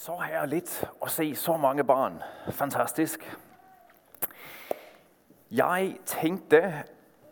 Så 0.00 0.16
herligt 0.16 0.90
at 1.02 1.10
se 1.10 1.34
så 1.34 1.56
mange 1.56 1.84
barn. 1.84 2.22
Fantastisk. 2.50 3.36
Jeg 5.50 5.96
tænkte, 6.06 6.74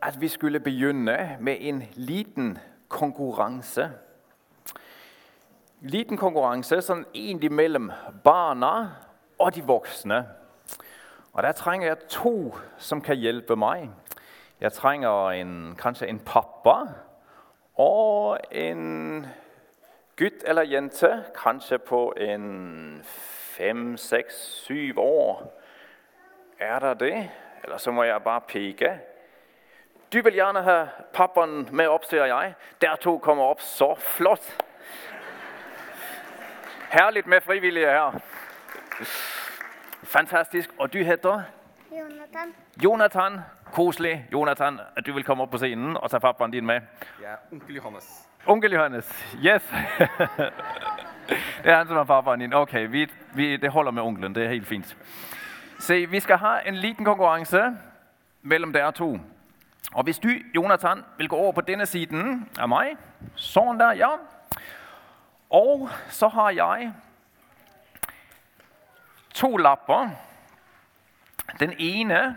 at 0.03 0.21
vi 0.21 0.29
skulle 0.29 0.61
begynde 0.61 1.37
med 1.41 1.57
en 1.61 1.83
liten 1.95 2.59
konkurrence. 2.89 3.91
Liten 5.81 6.17
konkurrence, 6.17 6.83
sådan 6.83 7.07
egentlig 7.15 7.53
mellem 7.53 7.91
barna 8.25 8.91
og 9.39 9.55
de 9.55 9.63
voksne. 9.63 10.29
Og 11.33 11.43
der 11.43 11.53
trænger 11.53 11.87
jeg 11.87 11.99
to, 12.09 12.57
som 12.79 13.01
kan 13.01 13.17
hjælpe 13.17 13.57
mig. 13.57 13.91
Jeg 14.61 14.73
trænger 14.73 15.31
en, 15.31 15.77
kanskje 15.79 16.09
en 16.09 16.19
pappa 16.19 16.93
og 17.75 18.39
en 18.53 19.27
Gut 20.19 20.43
eller 20.45 20.63
jente, 20.63 21.25
kanskje 21.43 21.79
på 21.79 22.15
en 22.17 23.01
fem, 23.05 23.97
seks, 23.97 24.35
syv 24.35 24.99
år. 24.99 25.61
Er 26.59 26.79
der 26.79 26.95
det? 26.95 27.31
Eller 27.65 27.77
så 27.77 27.91
må 27.91 28.03
jeg 28.03 28.23
bare 28.23 28.41
peke. 28.41 29.01
Du 30.13 30.23
vil 30.23 30.35
gerne 30.35 30.63
have 30.63 30.89
pappen 31.13 31.69
med 31.73 31.87
op, 31.87 32.05
siger 32.05 32.25
jeg. 32.25 32.55
Der 32.81 32.97
to 32.97 33.19
kommer 33.19 33.45
op. 33.45 33.61
Så 33.61 33.95
flot. 33.95 34.65
Herligt 36.91 37.27
med 37.27 37.41
frivillige 37.41 37.87
her. 37.87 38.21
Fantastisk. 40.05 40.71
Og 40.79 40.93
du 40.93 40.99
hedder? 40.99 41.43
Jonathan. 41.93 42.55
Jonathan. 42.85 43.41
Koselig, 43.73 44.29
Jonathan, 44.33 44.81
at 44.97 45.07
du 45.07 45.13
vil 45.13 45.25
komme 45.25 45.43
op 45.43 45.51
på 45.51 45.59
scenen 45.59 45.97
og 45.97 46.11
tage 46.11 46.21
pappen 46.21 46.51
din 46.51 46.67
med. 46.67 46.81
Jeg 47.23 47.33
er 47.33 47.37
onkel 47.53 47.75
Johannes. 47.75 48.28
Onkel 48.49 48.73
Johannes, 48.73 49.27
yes. 49.45 49.63
det 51.63 51.71
er 51.71 51.77
han, 51.77 51.87
som 51.87 51.97
er 51.97 52.05
farfaren 52.05 52.41
din. 52.41 52.53
Okay, 52.53 52.87
vi, 52.91 53.11
vi, 53.35 53.57
det 53.57 53.71
holder 53.71 53.91
med 53.91 54.03
onklen, 54.03 54.35
det 54.35 54.45
er 54.45 54.49
helt 54.49 54.67
fint. 54.67 54.97
Se, 55.79 56.07
vi 56.07 56.21
skal 56.21 56.37
have 56.37 56.69
en 56.69 56.77
liten 56.77 57.05
konkurrence 57.05 57.63
mellem 58.43 58.73
der 58.73 58.91
to. 58.91 59.19
Og 59.93 60.05
hvis 60.05 60.19
du, 60.19 60.29
Jonathan, 60.55 61.05
vil 61.19 61.29
gå 61.29 61.37
over 61.37 61.53
på 61.53 61.61
denne 61.61 61.87
side 61.87 62.41
af 62.59 62.69
mig, 62.69 62.97
sådan 63.35 63.81
der, 63.81 63.93
ja. 63.93 64.11
Og 65.51 65.91
så 66.09 66.29
har 66.29 66.51
jeg 66.51 66.93
to 69.35 69.57
lapper. 69.57 70.11
Den 71.61 71.73
ene, 71.79 72.37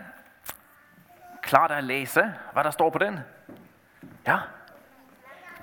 klar 1.42 1.68
dig 1.68 1.78
at 1.78 1.84
læse, 1.84 2.34
hvad 2.54 2.64
der 2.64 2.72
står 2.72 2.90
på 2.90 2.98
den? 2.98 3.20
Ja, 4.28 4.38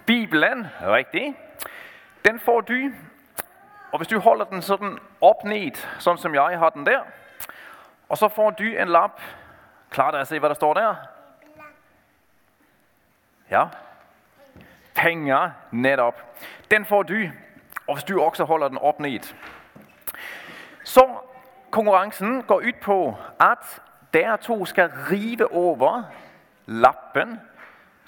Bibelen, 0.09 0.67
rigtigt. 0.83 1.37
Den 2.25 2.41
får 2.41 2.61
du, 2.61 2.91
og 3.92 3.98
hvis 3.98 4.09
du 4.09 4.20
holder 4.20 4.45
den 4.45 4.62
sådan 4.62 4.98
op 5.20 5.45
ned, 5.45 5.98
sådan 5.98 6.19
som 6.19 6.34
jeg 6.34 6.59
har 6.59 6.70
den 6.70 6.87
der, 6.87 7.01
og 8.09 8.19
så 8.19 8.29
får 8.29 8.51
du 8.51 8.64
en 8.64 8.89
lap. 8.89 9.20
Klar 9.91 10.11
dig 10.11 10.20
at 10.20 10.29
se, 10.29 10.39
hvad 10.39 10.48
der 10.48 10.55
står 10.55 10.75
der? 10.75 10.95
Ja. 13.51 13.64
Penger, 14.95 15.51
netop. 15.70 16.39
Den 16.70 16.84
får 16.84 17.03
du, 17.03 17.29
og 17.86 17.95
hvis 17.95 18.05
du 18.05 18.20
også 18.20 18.45
holder 18.45 18.69
den 18.69 18.79
op 18.79 19.01
ned. 19.01 19.34
Så 20.84 21.06
konkurrencen 21.70 22.42
går 22.42 22.56
ud 22.56 22.73
på, 22.83 23.17
at 23.41 23.83
der 24.14 24.36
to 24.36 24.64
skal 24.64 24.91
rive 25.11 25.53
over 25.53 26.03
lappen 26.67 27.41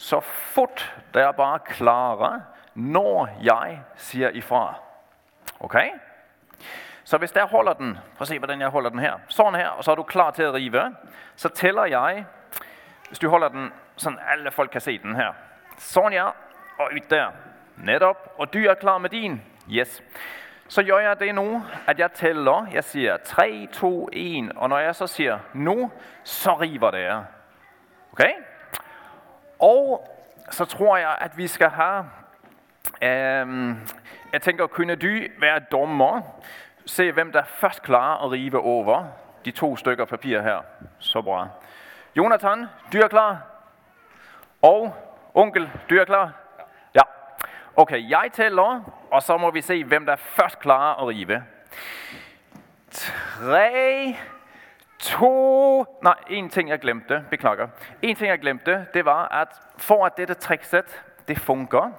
så 0.00 0.20
fort 0.20 0.94
der 1.14 1.32
bare 1.32 1.58
klare, 1.58 2.42
når 2.74 3.28
jeg 3.42 3.80
siger 3.96 4.30
ifra. 4.30 4.74
Okay? 5.60 5.88
Så 7.04 7.18
hvis 7.18 7.32
der 7.32 7.46
holder 7.46 7.72
den, 7.72 7.94
prøv 7.94 8.20
at 8.20 8.28
se, 8.28 8.38
hvordan 8.38 8.60
jeg 8.60 8.68
holder 8.68 8.90
den 8.90 8.98
her. 8.98 9.14
Sådan 9.28 9.54
her, 9.54 9.68
og 9.68 9.84
så 9.84 9.90
er 9.90 9.94
du 9.94 10.02
klar 10.02 10.30
til 10.30 10.42
at 10.42 10.54
rive. 10.54 10.96
Så 11.36 11.48
tæller 11.48 11.84
jeg, 11.84 12.24
hvis 13.08 13.18
du 13.18 13.28
holder 13.28 13.48
den, 13.48 13.72
sådan 13.96 14.18
alle 14.32 14.50
folk 14.50 14.70
kan 14.70 14.80
se 14.80 14.98
den 14.98 15.16
her. 15.16 15.32
Sådan 15.78 16.12
ja, 16.12 16.26
og 16.78 16.90
ud 16.94 17.00
der. 17.10 17.30
Netop. 17.76 18.34
Og 18.38 18.52
du 18.52 18.58
er 18.58 18.74
klar 18.74 18.98
med 18.98 19.10
din. 19.10 19.42
Yes. 19.70 20.02
Så 20.68 20.82
gør 20.82 20.98
jeg 20.98 21.20
det 21.20 21.34
nu, 21.34 21.62
at 21.86 21.98
jeg 21.98 22.12
tæller. 22.12 22.66
Jeg 22.72 22.84
siger 22.84 23.16
3, 23.16 23.68
2, 23.72 24.08
1. 24.12 24.52
Og 24.56 24.68
når 24.68 24.78
jeg 24.78 24.94
så 24.94 25.06
siger 25.06 25.38
nu, 25.52 25.92
så 26.24 26.54
river 26.54 26.90
det. 26.90 27.26
Okay? 28.12 28.32
Og 29.60 30.08
så 30.50 30.64
tror 30.64 30.96
jeg, 30.96 31.16
at 31.20 31.36
vi 31.36 31.46
skal 31.46 31.68
have, 31.68 32.10
øhm, 33.02 33.76
jeg 34.32 34.42
tænker, 34.42 34.66
kunne 34.66 34.94
du 34.94 35.18
være 35.40 35.60
dommer? 35.72 36.22
Se, 36.86 37.12
hvem 37.12 37.32
der 37.32 37.42
først 37.44 37.82
klarer 37.82 38.24
at 38.24 38.30
rive 38.30 38.60
over 38.60 39.04
de 39.44 39.50
to 39.50 39.76
stykker 39.76 40.04
papir 40.04 40.42
her. 40.42 40.60
Så 40.98 41.22
bra. 41.22 41.48
Jonathan, 42.16 42.66
du 42.92 42.98
er 42.98 43.08
klar? 43.08 43.38
Og 44.62 44.94
onkel, 45.34 45.70
du 45.90 45.94
er 45.94 46.04
klar? 46.04 46.32
Ja. 46.94 47.02
Okay, 47.76 48.10
jeg 48.10 48.30
tæller, 48.32 48.94
og 49.10 49.22
så 49.22 49.36
må 49.36 49.50
vi 49.50 49.60
se, 49.60 49.84
hvem 49.84 50.06
der 50.06 50.16
først 50.16 50.58
klarer 50.58 51.02
at 51.02 51.08
rive. 51.08 51.44
3, 52.90 54.16
To, 55.00 55.84
nej, 56.02 56.14
en 56.28 56.50
ting 56.50 56.68
jeg 56.68 56.78
glemte, 56.78 57.24
beklager. 57.30 57.68
En 58.02 58.16
ting 58.16 58.30
jeg 58.30 58.38
glemte, 58.38 58.86
det 58.94 59.04
var, 59.04 59.28
at 59.28 59.48
for 59.78 60.06
at 60.06 60.16
dette 60.16 60.34
trickset, 60.34 61.04
det 61.28 61.38
fungerer, 61.38 61.90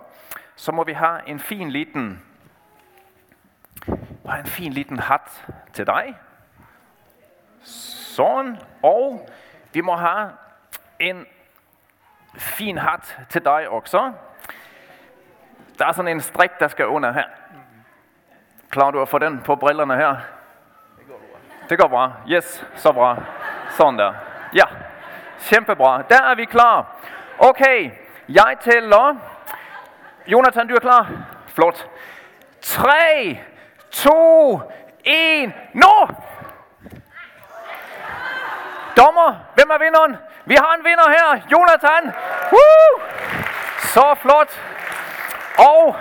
så 0.55 0.71
må 0.71 0.83
vi 0.83 0.93
have 0.93 1.19
en 1.27 1.39
fin 1.39 1.71
liten, 1.71 2.25
bare 4.25 4.39
en 4.39 4.45
fin 4.45 4.73
liten 4.73 4.99
hat 4.99 5.45
til 5.73 5.87
dig. 5.87 6.17
Sådan, 7.63 8.57
og 8.83 9.29
vi 9.73 9.81
må 9.81 9.95
have 9.95 10.31
en 10.99 11.25
fin 12.37 12.77
hat 12.77 13.19
til 13.29 13.45
dig 13.45 13.69
også. 13.69 14.13
Der 15.79 15.85
er 15.85 15.91
sådan 15.91 16.11
en 16.11 16.21
strik, 16.21 16.51
der 16.59 16.67
skal 16.67 16.87
under 16.87 17.11
her. 17.11 17.27
Klarer 18.69 18.91
du 18.91 19.01
at 19.01 19.09
få 19.09 19.19
den 19.19 19.41
på 19.41 19.55
brillerne 19.55 19.95
her? 19.95 20.15
Det 21.71 21.79
går 21.79 21.87
bra. 21.87 22.11
Yes, 22.29 22.65
så 22.75 22.91
bra. 22.91 23.17
Sådan 23.69 23.99
der. 23.99 24.13
Ja, 24.53 24.63
kæmpebra. 25.39 26.01
Der 26.09 26.21
er 26.21 26.35
vi 26.35 26.45
klar. 26.45 26.95
Okay, 27.39 27.91
jeg 28.29 28.55
tæller. 28.61 29.15
Jonathan, 30.27 30.67
du 30.67 30.75
er 30.75 30.79
klar? 30.79 31.07
Flot. 31.47 31.87
3, 32.61 33.39
2, 33.91 34.61
1, 35.03 35.53
nu! 35.73 36.07
Dommer, 38.97 39.35
hvem 39.55 39.69
er 39.69 39.77
vinderen? 39.79 40.17
Vi 40.45 40.55
har 40.55 40.75
en 40.75 40.83
vinder 40.83 41.09
her, 41.09 41.41
Jonathan. 41.51 42.13
Woo! 42.51 43.01
Så 43.77 44.15
flot. 44.21 44.61
Og 45.57 45.95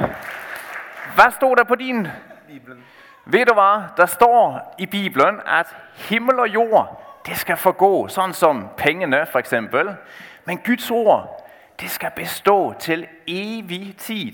hvad 1.14 1.30
stod 1.30 1.56
der 1.56 1.64
på 1.64 1.74
din? 1.74 2.08
Bibelen. 2.46 2.84
Ved 3.32 3.46
du 3.46 3.54
hvad? 3.54 3.82
Der 3.96 4.06
står 4.06 4.74
i 4.78 4.86
Bibelen, 4.86 5.40
at 5.46 5.76
himmel 5.94 6.38
og 6.38 6.48
jord, 6.48 7.02
det 7.26 7.36
skal 7.36 7.56
forgå, 7.56 8.08
sådan 8.08 8.34
som 8.34 8.68
pengene 8.76 9.26
for 9.32 9.38
eksempel. 9.38 9.96
Men 10.44 10.58
Guds 10.58 10.90
ord, 10.90 11.50
det 11.80 11.90
skal 11.90 12.10
bestå 12.16 12.74
til 12.78 13.06
evig 13.26 13.94
tid. 13.98 14.32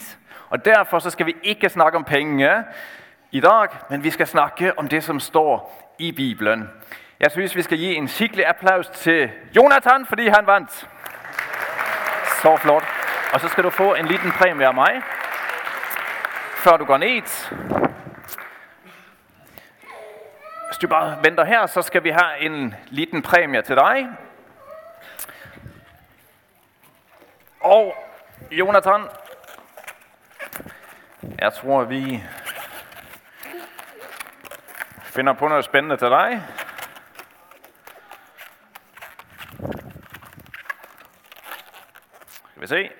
Og 0.50 0.64
derfor 0.64 0.98
så 0.98 1.10
skal 1.10 1.26
vi 1.26 1.36
ikke 1.42 1.68
snakke 1.68 1.98
om 1.98 2.04
penge 2.04 2.64
i 3.30 3.40
dag, 3.40 3.68
men 3.90 4.04
vi 4.04 4.10
skal 4.10 4.26
snakke 4.26 4.78
om 4.78 4.88
det, 4.88 5.04
som 5.04 5.20
står 5.20 5.82
i 5.98 6.12
Bibelen. 6.12 6.70
Jeg 7.20 7.30
synes, 7.30 7.56
vi 7.56 7.62
skal 7.62 7.78
give 7.78 7.94
en 7.94 8.08
skikkelig 8.08 8.46
applaus 8.46 8.88
til 8.88 9.30
Jonathan, 9.56 10.06
fordi 10.06 10.28
han 10.28 10.46
vandt. 10.46 10.88
Så 12.42 12.56
flot. 12.56 12.84
Og 13.32 13.40
så 13.40 13.48
skal 13.48 13.64
du 13.64 13.70
få 13.70 13.94
en 13.94 14.06
liten 14.06 14.32
præmie 14.32 14.66
af 14.66 14.74
mig, 14.74 15.02
før 16.56 16.76
du 16.76 16.84
går 16.84 16.96
ned. 16.96 17.85
Hvis 20.66 20.78
du 20.82 20.88
bare 20.88 21.24
venter 21.24 21.44
her, 21.44 21.66
så 21.66 21.82
skal 21.82 22.04
vi 22.04 22.10
have 22.10 22.38
en 22.38 22.74
liten 22.86 23.22
præmie 23.22 23.62
til 23.62 23.76
dig. 23.76 24.08
Og 27.60 27.94
Jonathan, 28.50 29.08
jeg 31.38 31.52
tror, 31.52 31.84
vi 31.84 32.22
finder 35.02 35.32
på 35.32 35.48
noget 35.48 35.64
spændende 35.64 35.96
til 35.96 36.08
dig. 36.08 36.42
Skal 42.50 42.62
vi 42.62 42.66
se. 42.66 42.90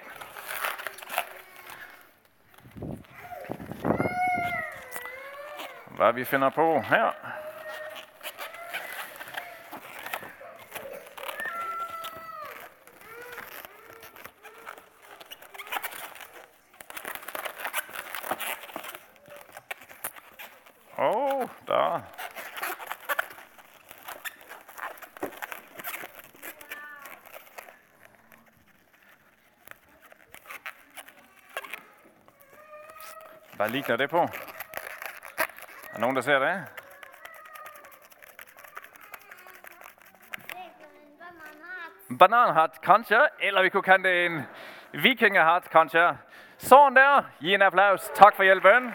Hvad 5.97 6.13
vi 6.13 6.25
finder 6.25 6.51
på 6.51 6.81
her. 6.81 7.13
Oh. 20.99 21.43
Uh, 21.43 21.49
der 21.67 22.01
lige 33.77 33.85
klare 33.85 33.99
det 33.99 34.11
på? 34.11 34.21
Er 34.21 35.93
der 35.93 35.99
nogen, 35.99 36.17
der 36.17 36.23
ser 36.23 36.39
det? 36.39 36.65
En 42.11 42.19
bananhat, 42.19 42.71
kanskje? 42.83 43.21
Eller 43.41 43.63
vi 43.63 43.69
kunne 43.69 43.83
kalde 43.83 44.09
det 44.09 44.27
en 44.27 44.43
vikingehat, 44.93 45.71
kanskje? 45.71 46.19
Sådan 46.59 46.97
der. 46.97 47.23
Giv 47.41 47.55
en 47.55 47.63
applaus. 47.63 48.11
Tak 48.15 48.37
for 48.37 48.43
hjælpen. 48.43 48.95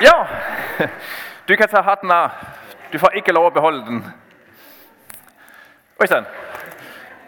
Ja, 0.00 0.26
du 1.48 1.56
kan 1.56 1.68
tage 1.68 1.82
hatten 1.82 2.10
af. 2.10 2.30
Du 2.92 2.98
får 2.98 3.08
ikke 3.08 3.32
lov 3.32 3.46
at 3.46 3.52
beholde 3.52 3.86
den. 3.86 4.06
Øystein, 6.02 6.24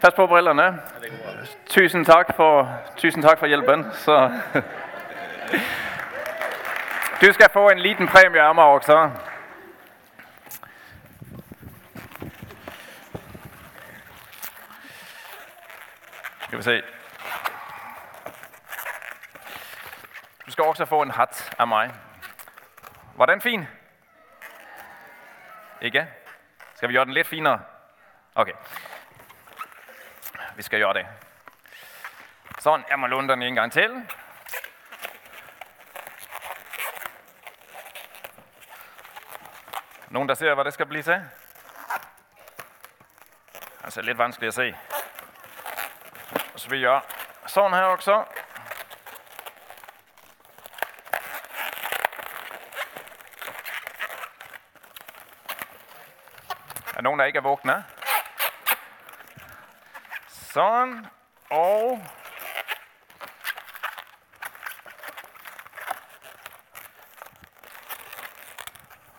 pas 0.01 0.15
på 0.15 0.27
brillerne. 0.27 0.81
Tusind 1.67 2.07
tak 2.07 2.37
for, 2.37 2.79
tusind 2.97 3.23
tak 3.23 3.39
for 3.39 3.47
hjælpen. 3.47 3.93
Så 3.93 4.41
du 7.21 7.33
skal 7.33 7.51
få 7.53 7.69
en 7.69 7.79
liten 7.79 8.09
præmie 8.09 8.41
af 8.41 8.55
mig 8.55 8.65
også. 8.65 9.11
Skal 16.43 16.59
vi 16.59 16.63
se. 16.63 16.83
Du 20.47 20.51
skal 20.51 20.65
også 20.65 20.85
få 20.85 21.03
en 21.03 21.11
hat 21.11 21.55
af 21.59 21.67
mig. 21.67 21.91
Var 23.17 23.27
den 23.27 23.41
fin? 23.41 23.67
Ikke? 25.81 26.07
Skal 26.75 26.89
vi 26.89 26.95
gøre 26.95 27.05
den 27.05 27.15
lidt 27.15 27.27
finere? 27.27 27.61
Okay. 28.35 28.53
Vi 30.57 30.63
skal 30.63 30.81
gøre 30.81 30.95
det. 30.95 31.07
Sådan, 32.59 32.85
jeg 32.91 32.99
må 32.99 33.07
låne 33.07 33.29
den 33.29 33.43
en 33.43 33.55
gang 33.55 33.73
til. 33.73 34.09
Nogen, 40.09 40.29
der 40.29 40.35
ser, 40.35 40.55
hvad 40.55 40.65
det 40.65 40.75
skal 40.75 40.87
blive 40.87 41.03
til? 41.03 41.25
Altså 43.85 44.03
lidt 44.03 44.19
vanskeligt 44.19 44.49
at 44.49 44.55
se. 44.55 44.77
Og 46.55 46.61
så 46.61 46.69
vil 46.69 46.81
jeg 46.81 47.01
sådan 47.47 47.73
her 47.73 47.83
også. 47.83 48.25
Er 56.97 57.03
nogen, 57.03 57.21
der 57.21 57.27
ikke 57.27 57.37
er 57.37 57.43
vågne? 57.43 57.85
Sådan. 60.29 61.07
Og... 61.51 62.03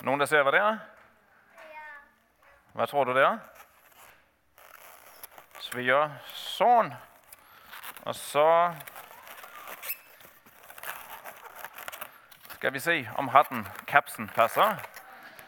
Nogen, 0.10 0.20
der 0.20 0.26
ser, 0.26 0.44
hvad 0.44 0.52
det 0.52 0.60
er? 0.60 0.78
Hvad 2.74 2.88
tror 2.88 3.04
du, 3.04 3.14
det 3.14 3.24
er? 3.24 3.38
Svejør 5.60 6.10
Sorn. 6.26 6.94
Og 8.02 8.16
så 8.16 8.76
skal 12.50 12.74
vi 12.74 12.80
se, 12.80 13.10
om 13.18 13.28
hatten, 13.28 13.68
kapsen, 13.88 14.28
passer. 14.28 14.76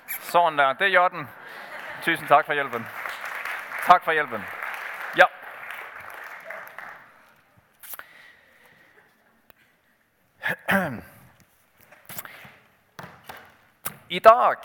Sådan 0.07 0.57
der, 0.57 0.73
det 0.73 0.93
gør 0.93 1.07
den. 1.07 1.29
Tusind 2.01 2.27
tak 2.27 2.45
for 2.45 2.53
hjælpen. 2.53 2.87
Tak 3.85 4.03
for 4.03 4.11
hjælpen. 4.11 4.43
Ja. 5.17 5.25
I 14.11 14.19
dag 14.19 14.55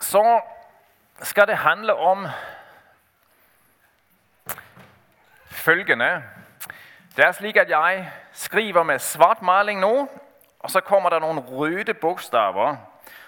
så 0.00 0.40
skal 1.20 1.46
det 1.46 1.56
handle 1.56 1.94
om 1.94 2.26
følgende. 5.46 6.22
Det 7.16 7.24
er 7.24 7.32
slik, 7.32 7.56
at 7.56 7.68
jeg 7.68 8.12
skriver 8.32 8.82
med 8.82 8.98
svart 8.98 9.42
maling 9.42 9.80
nu, 9.80 10.08
og 10.58 10.70
så 10.70 10.80
kommer 10.80 11.10
der 11.10 11.18
nogle 11.18 11.40
røde 11.40 11.94
bogstaver. 11.94 12.76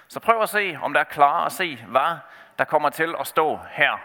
Så 0.08 0.20
prøv 0.20 0.42
at 0.42 0.48
se, 0.48 0.78
om 0.82 0.92
der 0.92 1.00
er 1.00 1.04
klar 1.04 1.44
at 1.44 1.52
se, 1.52 1.84
hvad 1.88 2.16
der 2.58 2.64
kommer 2.64 2.90
til 2.90 3.14
at 3.20 3.26
stå 3.26 3.60
her. 3.70 3.98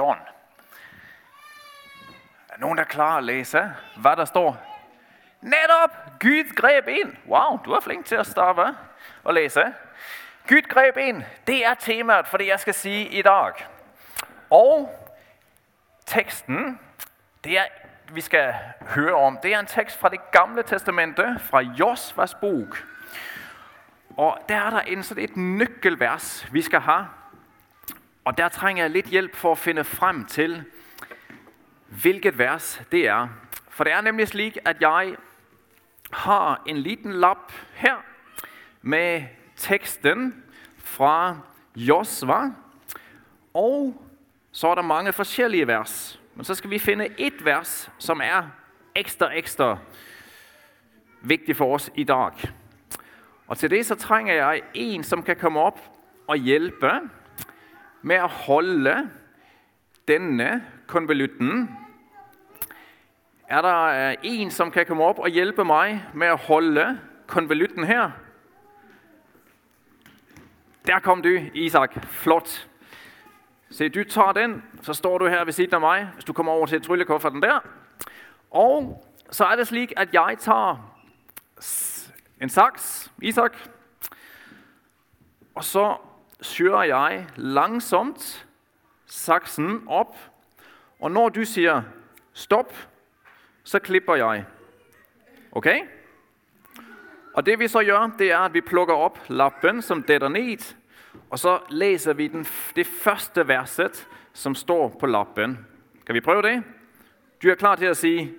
Sådan. 0.00 0.22
Er 2.48 2.58
nogen, 2.58 2.78
der 2.78 2.84
klarer 2.84 3.06
klar 3.06 3.16
at 3.16 3.24
læse, 3.24 3.72
hvad 3.96 4.16
der 4.16 4.24
står? 4.24 4.56
Netop! 5.40 5.90
Gud 6.20 6.54
greb 6.54 6.88
ind. 6.88 7.16
Wow, 7.26 7.58
du 7.64 7.72
er 7.72 7.80
flink 7.80 8.06
til 8.06 8.14
at 8.14 8.26
starte 8.26 8.76
og 9.24 9.34
læse. 9.34 9.64
Gud 10.48 10.68
greb 10.68 10.96
ind. 10.96 11.22
Det 11.46 11.66
er 11.66 11.74
temaet 11.74 12.28
for 12.28 12.36
det, 12.36 12.46
jeg 12.46 12.60
skal 12.60 12.74
sige 12.74 13.08
i 13.08 13.22
dag. 13.22 13.52
Og 14.50 15.06
teksten, 16.06 16.80
det 17.44 17.58
er, 17.58 17.64
vi 18.12 18.20
skal 18.20 18.54
høre 18.80 19.14
om, 19.14 19.38
det 19.42 19.54
er 19.54 19.60
en 19.60 19.66
tekst 19.66 19.98
fra 19.98 20.08
det 20.08 20.30
gamle 20.30 20.62
testamente, 20.62 21.38
fra 21.38 21.60
Josvas 21.60 22.34
bog. 22.34 22.68
Og 24.16 24.38
der 24.48 24.56
er 24.56 24.70
der 24.70 24.80
en 24.80 25.02
sådan 25.02 25.24
et 25.24 25.36
nøkkelvers, 25.36 26.52
vi 26.52 26.62
skal 26.62 26.80
have. 26.80 27.06
Og 28.24 28.38
der 28.38 28.48
trænger 28.48 28.82
jeg 28.82 28.90
lidt 28.90 29.06
hjælp 29.06 29.36
for 29.36 29.52
at 29.52 29.58
finde 29.58 29.84
frem 29.84 30.24
til, 30.24 30.64
hvilket 31.88 32.38
vers 32.38 32.82
det 32.92 33.06
er. 33.06 33.28
For 33.68 33.84
det 33.84 33.92
er 33.92 34.00
nemlig 34.00 34.28
slik, 34.28 34.58
at 34.64 34.76
jeg 34.80 35.16
har 36.12 36.62
en 36.66 36.76
liten 36.76 37.12
lap 37.12 37.52
her 37.74 37.96
med 38.82 39.22
teksten 39.56 40.44
fra 40.78 41.38
Josva. 41.76 42.50
Og 43.54 44.04
så 44.52 44.68
er 44.68 44.74
der 44.74 44.82
mange 44.82 45.12
forskellige 45.12 45.66
vers. 45.66 46.20
Men 46.34 46.44
så 46.44 46.54
skal 46.54 46.70
vi 46.70 46.78
finde 46.78 47.08
et 47.18 47.44
vers, 47.44 47.90
som 47.98 48.20
er 48.24 48.42
ekstra, 48.94 49.36
ekstra 49.36 49.78
vigtigt 51.20 51.58
for 51.58 51.74
os 51.74 51.90
i 51.94 52.04
dag. 52.04 52.32
Og 53.46 53.58
til 53.58 53.70
det 53.70 53.86
så 53.86 53.94
trænger 53.94 54.34
jeg 54.34 54.62
en, 54.74 55.04
som 55.04 55.22
kan 55.22 55.36
komme 55.36 55.60
op 55.60 55.80
og 56.26 56.36
hjælpe 56.36 56.90
med 58.02 58.16
at 58.16 58.28
holde 58.28 59.10
denne 60.08 60.66
konvolutten. 60.86 61.76
Er 63.48 63.62
der 63.62 64.10
eh, 64.10 64.16
en, 64.22 64.50
som 64.50 64.70
kan 64.70 64.86
komme 64.86 65.04
op 65.04 65.18
og 65.18 65.28
hjælpe 65.28 65.64
mig 65.64 66.04
med 66.14 66.26
at 66.26 66.38
holde 66.38 67.00
konvolutten 67.26 67.84
her? 67.84 68.10
Der 70.86 70.98
kom 70.98 71.22
du, 71.22 71.28
Isak. 71.54 72.06
Flot. 72.06 72.68
Se, 73.70 73.88
du 73.88 74.04
tager 74.04 74.32
den, 74.32 74.62
så 74.82 74.94
står 74.94 75.18
du 75.18 75.26
her 75.26 75.44
ved 75.44 75.52
siden 75.52 75.74
af 75.74 75.80
mig, 75.80 76.10
hvis 76.14 76.24
du 76.24 76.32
kommer 76.32 76.52
over 76.52 76.66
til 76.66 76.82
tryllekufferten 76.82 77.42
der. 77.42 77.58
Og 78.50 79.06
så 79.30 79.44
er 79.44 79.56
det 79.56 79.66
slik, 79.66 79.92
at 79.96 80.14
jeg 80.14 80.36
tager 80.38 80.94
en 82.40 82.48
saks, 82.48 83.12
Isak, 83.22 83.56
og 85.54 85.64
så 85.64 85.96
syrer 86.42 86.82
jeg 86.82 87.26
langsomt 87.36 88.46
saksen 89.06 89.82
op, 89.86 90.16
og 91.00 91.10
når 91.10 91.28
du 91.28 91.44
siger 91.44 91.82
stop, 92.32 92.74
så 93.64 93.78
klipper 93.78 94.14
jeg. 94.14 94.44
Okay? 95.52 95.80
Og 97.34 97.46
det 97.46 97.58
vi 97.58 97.68
så 97.68 97.84
gør, 97.84 98.10
det 98.18 98.32
er, 98.32 98.38
at 98.38 98.54
vi 98.54 98.60
plukker 98.60 98.94
op 98.94 99.18
lappen, 99.28 99.82
som 99.82 100.02
dætter 100.02 100.28
ned, 100.28 100.74
og 101.30 101.38
så 101.38 101.58
læser 101.68 102.12
vi 102.12 102.28
den, 102.28 102.46
det 102.76 102.86
første 102.86 103.48
verset, 103.48 104.08
som 104.32 104.54
står 104.54 104.96
på 105.00 105.06
lappen. 105.06 105.66
Kan 106.06 106.14
vi 106.14 106.20
prøve 106.20 106.42
det? 106.42 106.62
Du 107.42 107.48
er 107.48 107.54
klar 107.54 107.76
til 107.76 107.86
at 107.86 107.96
sige 107.96 108.34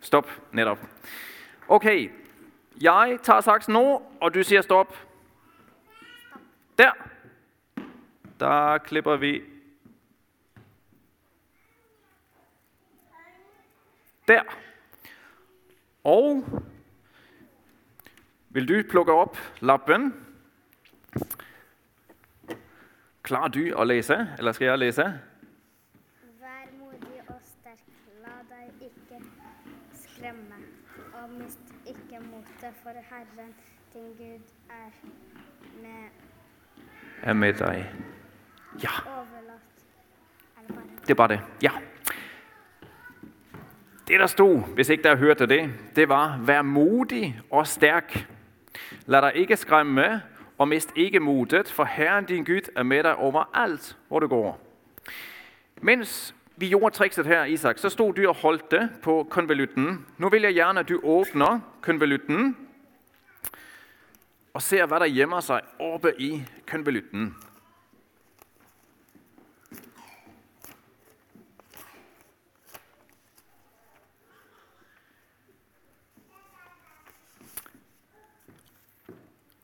stop 0.00 0.30
netop. 0.52 0.78
Okay, 1.68 2.10
jeg 2.80 3.18
tager 3.22 3.40
saksen 3.40 3.72
nu, 3.72 4.02
og 4.20 4.34
du 4.34 4.42
siger 4.42 4.62
stop. 4.62 5.05
Der. 6.78 6.92
Der 8.40 8.78
klipper 8.78 9.16
vi. 9.16 9.42
Der. 14.28 14.42
Og 16.04 16.44
vil 18.48 18.68
du 18.68 18.88
plukke 18.90 19.12
op 19.12 19.36
lappen? 19.60 20.26
Klarer 23.22 23.48
du 23.48 23.80
at 23.80 23.86
læse, 23.86 24.28
eller 24.38 24.52
skal 24.52 24.64
jeg 24.64 24.78
læse? 24.78 25.02
Vær 26.40 26.78
modig 26.78 27.22
og 27.28 27.40
stærk. 27.42 27.78
la 28.22 28.36
deg 28.50 28.70
ikke 28.80 29.24
skremme, 29.92 30.54
og 31.14 31.30
mist 31.30 31.74
ikke 31.86 32.20
motet, 32.26 32.74
for 32.82 32.90
Herren 32.90 33.26
din 33.36 33.54
Gud 33.92 34.40
er 34.70 34.90
med 35.82 36.25
er 37.22 37.32
med 37.32 37.52
dig. 37.52 37.92
Ja, 38.82 38.90
det 41.00 41.10
er 41.10 41.14
bare 41.14 41.28
det. 41.28 41.40
Ja. 41.62 41.70
Det 44.08 44.20
der 44.20 44.26
stod, 44.26 44.74
hvis 44.74 44.88
ikke 44.88 45.02
der 45.02 45.16
hørte 45.16 45.46
det, 45.46 45.70
det 45.96 46.08
var, 46.08 46.38
vær 46.38 46.62
modig 46.62 47.40
og 47.50 47.66
stærk. 47.66 48.26
Lad 49.06 49.22
dig 49.22 49.32
ikke 49.34 49.56
skræmme, 49.56 50.22
og 50.58 50.68
mist 50.68 50.92
ikke 50.96 51.20
modet, 51.20 51.68
for 51.68 51.84
Herren 51.84 52.24
din 52.24 52.44
Gud 52.44 52.68
er 52.76 52.82
med 52.82 53.02
dig 53.02 53.16
overalt, 53.16 53.96
hvor 54.08 54.20
du 54.20 54.26
går. 54.26 54.60
Mens 55.82 56.34
vi 56.56 56.68
gjorde 56.68 56.94
trikset 56.94 57.26
her, 57.26 57.44
Isak, 57.44 57.78
så 57.78 57.88
stod 57.88 58.14
du 58.14 58.28
og 58.28 58.34
holdt 58.34 58.70
det 58.70 58.90
på 59.02 59.26
konvolutten. 59.30 60.06
Nu 60.18 60.28
vil 60.28 60.42
jeg 60.42 60.54
gerne, 60.54 60.80
at 60.80 60.88
du 60.88 61.00
åbner 61.02 61.60
konvolutten 61.80 62.56
og 64.56 64.62
ser, 64.62 64.86
hvad 64.86 65.00
der 65.00 65.06
gemmer 65.06 65.40
sig 65.40 65.60
oppe 65.78 66.20
i 66.20 66.44
kønbelytten. 66.66 67.36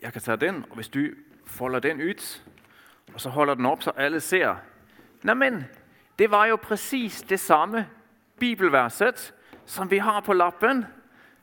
Jeg 0.00 0.12
kan 0.12 0.22
tage 0.22 0.37
den, 0.37 0.64
og 0.70 0.75
hvis 0.75 0.88
du 0.88 1.00
folder 1.46 1.78
den 1.78 2.02
ud, 2.02 2.42
og 3.14 3.20
så 3.20 3.28
holder 3.28 3.54
den 3.54 3.66
op, 3.66 3.82
så 3.82 3.90
alle 3.90 4.20
ser. 4.20 4.56
Men 5.22 5.64
det 6.18 6.30
var 6.30 6.46
jo 6.46 6.56
præcis 6.56 7.22
det 7.22 7.40
samme 7.40 7.88
bibelverset, 8.38 9.34
som 9.66 9.90
vi 9.90 9.99
har 9.99 10.20
på 10.20 10.32
lappen. 10.32 10.87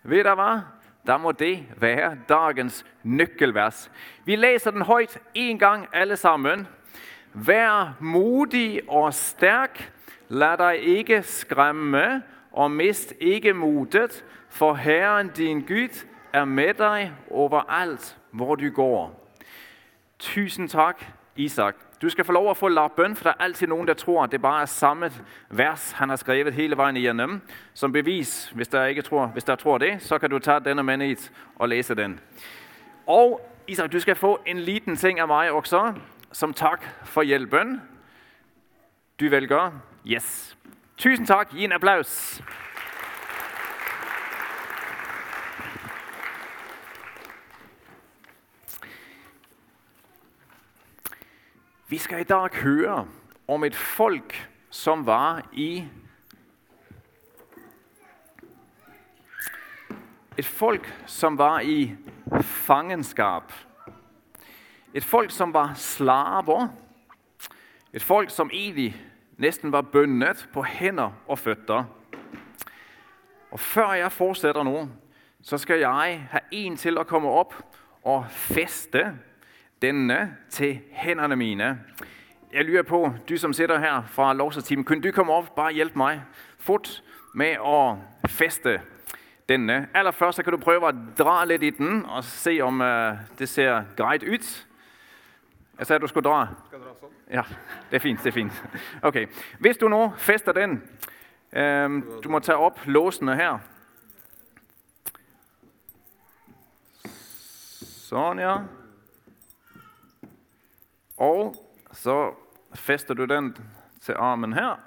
Ved 0.03 0.23
der 0.23 0.35
hvad? 0.35 0.78
Der 1.07 1.17
må 1.17 1.31
det 1.31 1.65
være 1.77 2.17
dagens 2.29 2.85
nøkkelvers. 3.03 3.91
Vi 4.25 4.35
læser 4.35 4.71
den 4.71 4.81
højt 4.81 5.17
en 5.33 5.59
gang 5.59 5.87
alle 5.93 6.15
sammen. 6.15 6.67
Vær 7.33 7.97
modig 7.99 8.81
og 8.87 9.13
stærk. 9.13 9.93
Lad 10.27 10.57
dig 10.57 10.79
ikke 10.79 11.23
skræmme 11.23 12.23
og 12.51 12.71
mist 12.71 13.13
ikke 13.19 13.53
modet, 13.53 14.25
for 14.49 14.73
Herren 14.73 15.29
din 15.29 15.61
Gud 15.61 16.05
er 16.33 16.45
med 16.45 16.73
dig 16.73 17.13
overalt, 17.31 18.17
hvor 18.31 18.55
du 18.55 18.69
går. 18.69 19.29
Tusind 20.19 20.69
tak, 20.69 21.05
Isak. 21.35 21.88
Du 22.01 22.09
skal 22.09 22.25
få 22.25 22.31
lov 22.31 22.49
at 22.49 22.57
få 22.57 22.67
lappen, 22.67 23.15
for 23.15 23.23
der 23.23 23.29
er 23.29 23.43
altid 23.43 23.67
nogen, 23.67 23.87
der 23.87 23.93
tror, 23.93 24.23
at 24.23 24.31
det 24.31 24.41
bare 24.41 24.61
er 24.61 24.65
samme 24.65 25.11
vers, 25.49 25.91
han 25.91 26.09
har 26.09 26.15
skrevet 26.15 26.53
hele 26.53 26.77
vejen 26.77 26.97
igennem. 26.97 27.41
Som 27.73 27.91
bevis, 27.91 28.51
hvis 28.55 28.67
der 28.67 28.85
ikke 28.85 29.01
tror, 29.01 29.25
hvis 29.25 29.43
der 29.43 29.55
tror 29.55 29.77
det, 29.77 30.01
så 30.01 30.17
kan 30.17 30.29
du 30.29 30.39
tage 30.39 30.59
denne 30.59 30.83
manet 30.83 31.31
og 31.55 31.69
læse 31.69 31.95
den. 31.95 32.19
Og 33.07 33.55
Isak, 33.67 33.91
du 33.91 33.99
skal 33.99 34.15
få 34.15 34.39
en 34.45 34.59
liten 34.59 34.95
ting 34.95 35.19
af 35.19 35.27
mig 35.27 35.51
også, 35.51 35.93
som 36.31 36.53
tak 36.53 36.85
for 37.03 37.21
hjælpen. 37.21 37.81
Du 39.19 39.29
vælger 39.29 39.71
yes. 40.07 40.57
Tusind 40.97 41.27
tak. 41.27 41.49
Giv 41.51 41.63
en 41.63 41.71
applaus. 41.71 42.41
Vi 51.89 51.97
skal 51.97 52.19
i 52.19 52.23
dag 52.23 52.49
høre 52.53 53.07
om 53.47 53.63
et 53.63 53.75
folk, 53.75 54.49
som 54.69 55.05
var 55.05 55.41
i 55.53 55.87
et 60.37 60.45
folk, 60.45 60.85
som 61.05 61.37
var 61.37 61.59
i 61.59 61.95
fangenskab. 62.41 63.53
Et 64.93 65.03
folk, 65.03 65.31
som 65.31 65.53
var 65.53 65.73
slaver. 65.73 66.67
Et 67.93 68.03
folk, 68.03 68.29
som 68.29 68.49
egentlig 68.53 68.95
næsten 69.37 69.71
var 69.71 69.81
bundet 69.81 70.49
på 70.53 70.63
hænder 70.63 71.11
og 71.27 71.39
fødder. 71.39 71.83
Og 73.51 73.59
før 73.59 73.93
jeg 73.93 74.11
fortsætter 74.11 74.63
nu, 74.63 74.89
så 75.41 75.57
skal 75.57 75.79
jeg 75.79 76.27
have 76.31 76.41
en 76.51 76.77
til 76.77 76.97
at 76.97 77.07
komme 77.07 77.29
op 77.29 77.53
og 78.03 78.25
feste 78.29 79.19
denne 79.81 80.37
til 80.49 80.79
hænderne 80.91 81.35
mine. 81.35 81.79
Jeg 82.53 82.65
lyrer 82.65 82.83
på, 82.83 83.13
du 83.29 83.37
som 83.37 83.53
sidder 83.53 83.79
her 83.79 84.03
fra 84.07 84.33
lovsatsteamen, 84.33 84.85
kunne 84.85 85.01
du 85.01 85.11
komme 85.11 85.33
op, 85.33 85.55
bare 85.55 85.71
hjælpe 85.71 85.97
mig 85.97 86.23
fort 86.59 87.03
med 87.33 87.47
at 87.65 87.95
feste 88.31 88.81
denne. 89.49 89.87
Allerførst 89.93 90.35
så 90.35 90.43
kan 90.43 90.51
du 90.51 90.57
prøve 90.57 90.87
at 90.87 90.95
dra 91.17 91.45
lidt 91.45 91.63
i 91.63 91.69
den 91.69 92.05
og 92.05 92.23
se 92.23 92.61
om 92.61 92.81
uh, 92.81 92.87
det 93.39 93.49
ser 93.49 93.83
grejt 93.95 94.23
ud. 94.23 94.65
Jeg 95.79 95.87
sagde, 95.87 95.95
at 95.95 96.01
du 96.01 96.07
skulle 96.07 96.29
dra. 96.29 96.47
Ja, 97.31 97.41
det 97.91 97.95
er 97.95 97.99
fint, 97.99 98.19
det 98.19 98.27
er 98.27 98.31
fint. 98.31 98.63
Okay. 99.01 99.27
Hvis 99.59 99.77
du 99.77 99.87
nu 99.87 100.13
fester 100.17 100.51
den, 100.51 100.83
øhm, 101.53 102.21
du 102.23 102.29
må 102.29 102.39
tage 102.39 102.57
op 102.57 102.79
låsene 102.85 103.35
her. 103.35 103.59
Sådan 108.09 108.39
ja. 108.39 108.57
Og 111.19 111.55
så 111.91 112.33
fester 112.75 113.13
du 113.13 113.25
den 113.25 113.57
til 114.01 114.15
armen 114.17 114.53
her. 114.53 114.79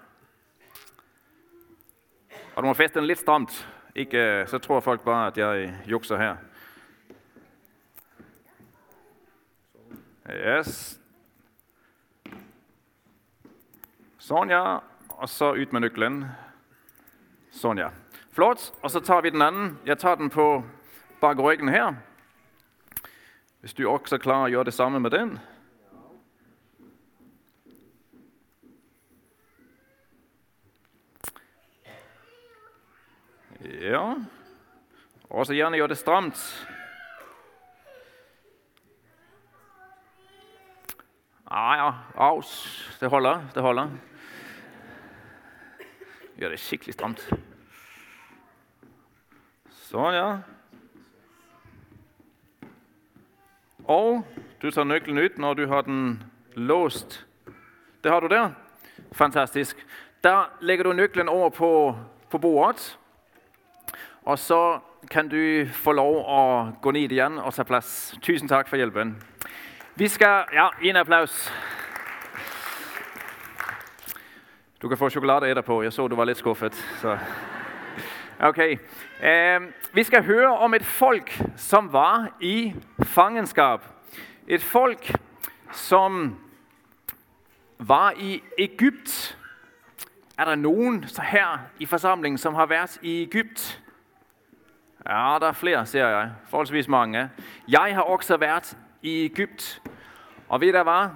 Og 2.56 2.62
du 2.62 2.66
må 2.66 2.74
feste 2.74 2.98
den 2.98 3.06
lidt 3.06 3.18
stramt. 3.18 3.68
Ikke, 3.94 4.18
øh, 4.18 4.48
så 4.48 4.58
tror 4.58 4.80
folk 4.80 5.00
bare, 5.00 5.26
at 5.26 5.38
jeg 5.38 5.56
øh, 5.56 5.90
jukser 5.90 6.16
her. 6.16 6.36
Yes. 10.30 11.00
Sådan 14.18 14.50
ja. 14.50 14.78
Og 15.08 15.28
så 15.28 15.52
ud 15.52 15.66
med 15.72 15.80
nøglen. 15.80 16.24
Sådan 17.50 17.78
ja. 17.78 17.88
Flot. 18.30 18.72
Og 18.82 18.90
så 18.90 19.00
tager 19.00 19.20
vi 19.20 19.30
den 19.30 19.42
anden. 19.42 19.78
Jeg 19.86 19.98
tager 19.98 20.14
den 20.14 20.30
på 20.30 20.64
bakryggen 21.20 21.68
her. 21.68 21.94
Hvis 23.60 23.74
du 23.74 23.90
også 23.90 24.14
er 24.14 24.18
klar 24.18 24.44
at 24.44 24.52
gøre 24.52 24.64
det 24.64 24.74
samme 24.74 25.00
med 25.00 25.10
den. 25.10 25.38
Ja. 33.64 34.14
Og 35.30 35.46
så 35.46 35.54
gjerne 35.54 35.76
gjøre 35.76 35.88
det 35.88 35.98
stramt. 35.98 36.68
Ah 41.46 41.78
ja, 41.78 41.92
aus. 42.16 42.50
Det 43.00 43.10
holder, 43.10 43.42
det 43.54 43.62
holder. 43.62 43.88
Gør 46.40 46.48
det 46.48 46.60
skikkelig 46.60 46.94
stramt. 46.94 47.30
Sådan 49.70 50.14
ja. 50.14 50.36
Og 53.84 54.26
du 54.62 54.70
tager 54.70 54.84
nøglen 54.84 55.18
ud, 55.18 55.28
når 55.36 55.54
du 55.54 55.66
har 55.66 55.80
den 55.80 56.22
låst. 56.54 57.26
Det 58.04 58.12
har 58.12 58.20
du 58.20 58.26
der. 58.26 58.50
Fantastisk. 59.12 59.86
Der 60.24 60.56
lægger 60.60 60.84
du 60.84 60.92
nøglen 60.92 61.28
over 61.28 61.50
på, 61.50 61.96
på 62.30 62.38
bordet. 62.38 62.98
Og 64.24 64.38
så 64.38 64.78
kan 65.10 65.28
du 65.28 65.66
få 65.72 65.92
lov 65.92 66.16
at 66.18 66.74
gå 66.82 66.90
ned 66.90 67.00
igen 67.00 67.38
og 67.38 67.54
tage 67.54 67.64
plads. 67.64 68.18
Tusind 68.22 68.48
tak 68.48 68.68
for 68.68 68.76
hjælpen. 68.76 69.22
Vi 69.94 70.08
skal... 70.08 70.44
Ja, 70.52 70.68
en 70.82 70.96
applaus. 70.96 71.52
Du 74.82 74.88
kan 74.88 74.98
få 74.98 75.10
chokolade 75.10 75.50
etterpå. 75.50 75.82
Jeg 75.82 75.92
så, 75.92 76.08
du 76.08 76.16
var 76.16 76.24
lidt 76.24 76.38
skuffet. 76.38 76.74
Så. 76.74 77.18
Okay. 78.40 78.76
Uh, 79.20 79.68
vi 79.92 80.02
skal 80.02 80.24
høre 80.24 80.58
om 80.58 80.74
et 80.74 80.84
folk, 80.84 81.42
som 81.56 81.92
var 81.92 82.36
i 82.40 82.74
fangenskab. 83.02 83.80
Et 84.46 84.62
folk, 84.62 85.12
som 85.72 86.38
var 87.78 88.12
i 88.16 88.42
Egypt. 88.58 89.38
Er 90.38 90.44
der 90.44 90.54
nogen 90.54 91.08
så 91.08 91.22
her 91.22 91.58
i 91.78 91.86
forsamlingen, 91.86 92.38
som 92.38 92.54
har 92.54 92.66
været 92.66 92.98
i 93.02 93.22
Egypt? 93.22 93.81
Ja, 95.08 95.38
der 95.40 95.46
er 95.46 95.52
flere, 95.52 95.86
ser 95.86 96.08
jeg. 96.08 96.30
Forholdsvis 96.48 96.88
mange. 96.88 97.30
Jeg 97.68 97.94
har 97.94 98.02
også 98.02 98.36
været 98.36 98.76
i 99.02 99.26
Egypt. 99.26 99.82
Og 100.48 100.60
ved 100.60 100.72
der 100.72 100.80
var, 100.80 101.14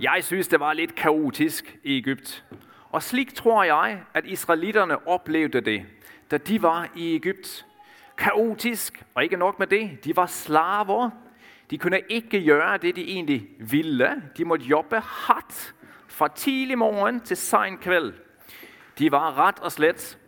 jeg 0.00 0.18
synes, 0.24 0.48
det 0.48 0.60
var 0.60 0.72
lidt 0.72 0.94
kaotisk 0.94 1.76
i 1.82 1.98
Egypt. 1.98 2.44
Og 2.90 3.02
slik 3.02 3.34
tror 3.34 3.64
jeg, 3.64 4.00
at 4.14 4.24
israelitterne 4.24 5.08
oplevede 5.08 5.60
det, 5.60 5.86
da 6.30 6.36
de 6.36 6.62
var 6.62 6.88
i 6.96 7.16
Egypt. 7.16 7.66
Kaotisk, 8.18 9.04
og 9.14 9.24
ikke 9.24 9.36
nok 9.36 9.58
med 9.58 9.66
det, 9.66 10.04
de 10.04 10.16
var 10.16 10.26
slaver. 10.26 11.10
De 11.70 11.78
kunne 11.78 12.00
ikke 12.08 12.46
gøre 12.46 12.76
det, 12.76 12.96
de 12.96 13.10
egentlig 13.10 13.48
ville. 13.58 14.22
De 14.36 14.44
måtte 14.44 14.64
jobbe 14.64 15.00
hardt 15.00 15.74
fra 16.08 16.28
tidlig 16.28 16.78
morgen 16.78 17.20
til 17.20 17.36
sen 17.36 17.78
kveld. 17.78 18.14
De 18.98 19.12
var 19.12 19.38
ret 19.38 19.58
og 19.58 19.72
slet 19.72 20.18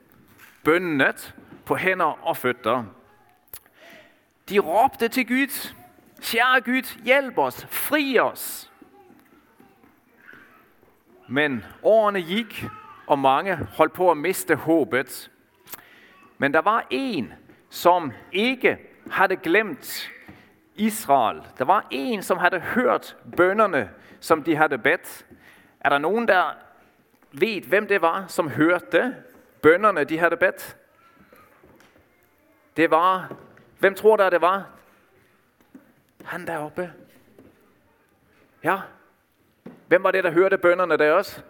bønnet 0.64 1.34
på 1.66 1.76
hænder 1.76 2.26
og 2.26 2.36
fødder. 2.36 2.84
De 4.48 4.58
råbte 4.58 5.08
til 5.08 5.28
Gud, 5.28 5.74
Kære 6.22 6.60
Gud, 6.60 7.02
hjælp 7.04 7.38
os, 7.38 7.66
fri 7.70 8.18
os. 8.18 8.70
Men 11.28 11.64
årene 11.82 12.22
gik, 12.22 12.64
og 13.06 13.18
mange 13.18 13.56
holdt 13.56 13.92
på 13.92 14.10
at 14.10 14.16
miste 14.16 14.54
håbet. 14.54 15.30
Men 16.38 16.54
der 16.54 16.60
var 16.60 16.86
en, 16.90 17.32
som 17.70 18.12
ikke 18.32 18.78
havde 19.10 19.36
glemt 19.36 20.10
Israel. 20.74 21.42
Der 21.58 21.64
var 21.64 21.86
en, 21.90 22.22
som 22.22 22.38
havde 22.38 22.60
hørt 22.60 23.16
bønderne, 23.36 23.90
som 24.20 24.42
de 24.42 24.56
havde 24.56 24.78
bedt. 24.78 25.26
Er 25.80 25.88
der 25.88 25.98
nogen, 25.98 26.28
der 26.28 26.44
ved, 27.32 27.60
hvem 27.60 27.86
det 27.86 28.02
var, 28.02 28.24
som 28.28 28.48
hørte 28.48 29.14
bønderne, 29.62 30.04
de 30.04 30.18
havde 30.18 30.36
bedt? 30.36 30.76
Det 32.76 32.90
var, 32.90 33.32
hvem 33.78 33.94
tror 33.94 34.16
der, 34.16 34.30
det 34.30 34.40
var? 34.40 34.66
Han 36.24 36.46
deroppe. 36.46 36.92
Ja. 38.64 38.80
Hvem 39.86 40.02
var 40.02 40.10
det, 40.10 40.24
der 40.24 40.30
hørte 40.30 40.58
bønderne 40.58 40.96
der 40.96 41.12
også? 41.12 41.42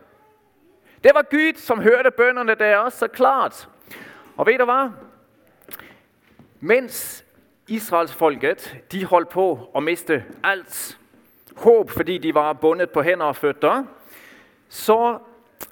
Det 1.04 1.14
var 1.14 1.22
Gud, 1.22 1.54
som 1.56 1.80
hørte 1.80 2.10
bønderne 2.10 2.54
der 2.54 2.76
også, 2.76 2.98
så 2.98 3.08
klart. 3.08 3.68
Og 4.36 4.46
ved 4.46 4.58
du 4.58 4.64
hvad? 4.64 4.90
Mens 6.60 7.24
Israels 7.68 8.14
folket, 8.14 8.76
de 8.92 9.04
holdt 9.04 9.28
på 9.28 9.70
at 9.76 9.82
miste 9.82 10.24
alt 10.44 10.98
håb, 11.56 11.90
fordi 11.90 12.18
de 12.18 12.34
var 12.34 12.52
bundet 12.52 12.90
på 12.90 13.02
hænder 13.02 13.26
og 13.26 13.36
fødder, 13.36 13.84
så 14.68 15.18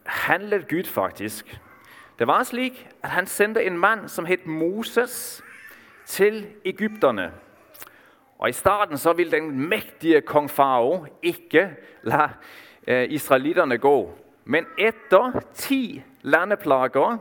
handlede 0.05 0.65
Gud 0.71 0.85
faktisk. 0.85 1.61
Det 2.19 2.27
var 2.27 2.43
slik, 2.43 2.89
at 3.03 3.11
han 3.11 3.27
sendte 3.27 3.65
en 3.65 3.79
mand, 3.79 4.09
som 4.09 4.25
hed 4.25 4.45
Moses, 4.45 5.43
til 6.07 6.47
Ægypterne. 6.65 7.33
Og 8.39 8.49
i 8.49 8.53
starten 8.53 8.99
så 8.99 9.13
ville 9.13 9.33
den 9.33 9.69
mægtige 9.69 10.21
kong 10.21 10.51
Farao 10.51 11.07
ikke 11.23 11.77
lade 12.03 12.31
øh, 12.87 13.07
israelitterne 13.11 13.79
gå. 13.79 14.19
Men 14.45 14.67
efter 14.79 15.41
10 15.55 16.03
landeplager, 16.23 17.19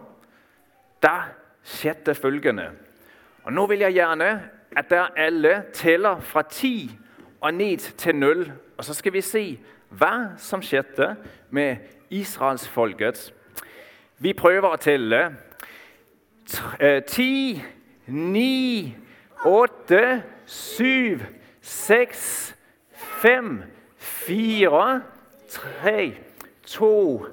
der 1.01 1.29
skete 1.63 2.15
følgende. 2.15 2.69
Og 3.43 3.53
nu 3.53 3.67
vil 3.67 3.79
jeg 3.79 3.93
gerne, 3.93 4.49
at 4.77 4.89
der 4.89 5.07
alle 5.15 5.63
tæller 5.73 6.19
fra 6.19 6.41
10 6.41 6.91
og 7.41 7.53
ned 7.53 7.77
til 7.77 8.15
0. 8.15 8.51
Og 8.77 8.85
så 8.85 8.93
skal 8.93 9.13
vi 9.13 9.21
se, 9.21 9.59
hvad 9.89 10.37
som 10.37 10.61
skete 10.61 11.15
med 11.49 11.77
Israels 12.09 12.69
folket. 12.69 13.33
Vi 14.21 14.33
prøver 14.33 14.69
at 14.69 14.79
tælle. 14.79 15.37
10, 17.07 17.61
9, 18.07 18.95
8, 19.45 20.23
7, 20.45 21.21
6, 21.61 22.55
5, 22.91 23.63
4, 23.97 25.01
3, 25.49 26.17
2, 26.65 27.25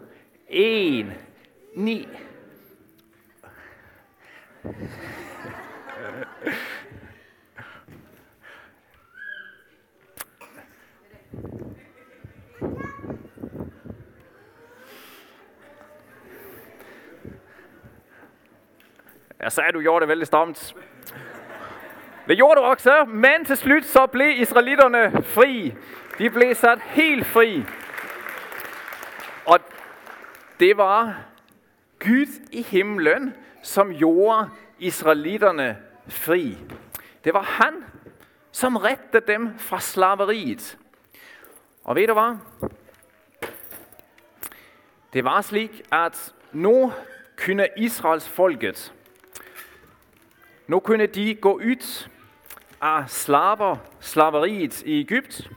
1, 0.49 1.13
9. 1.75 2.09
Jeg 19.49 19.53
sagde, 19.53 19.73
du 19.73 19.81
gjorde 19.81 20.01
det 20.01 20.09
vældig 20.09 20.27
stramt. 20.27 20.75
Det 22.27 22.37
gjorde 22.37 22.61
du 22.61 22.65
også, 22.65 23.05
men 23.09 23.45
til 23.45 23.57
slut 23.57 23.85
så 23.85 24.07
blev 24.07 24.41
israelitterne 24.41 25.23
fri. 25.23 25.75
De 26.19 26.31
blev 26.31 26.55
sat 26.55 26.81
helt 26.81 27.27
fri. 27.27 27.65
Og 29.47 29.61
det 30.61 30.77
var 30.77 31.17
Gud 31.99 32.49
i 32.53 32.63
himlen, 32.63 33.35
som 33.63 33.95
gjorde 33.95 34.49
israelitterne 34.79 35.77
fri. 36.09 36.59
Det 37.25 37.35
var 37.35 37.43
han, 37.43 37.85
som 38.53 38.77
rettede 38.77 39.33
dem 39.33 39.59
fra 39.59 39.81
slaveriet. 39.81 40.79
Og 41.85 41.97
ved 41.97 42.07
du 42.07 42.13
hvad? 42.13 42.37
Det 45.13 45.25
var 45.25 45.41
slik, 45.41 45.83
at 45.93 46.35
nu 46.53 46.93
kunne 47.45 47.69
Israels 47.77 48.29
folket, 48.29 48.93
nu 50.69 50.81
kunne 50.81 51.07
de 51.07 51.35
gå 51.35 51.55
ud 51.55 52.09
af 52.81 53.11
slaver, 53.11 53.77
slaveriet 54.01 54.83
i 54.83 55.01
Egypt, 55.01 55.51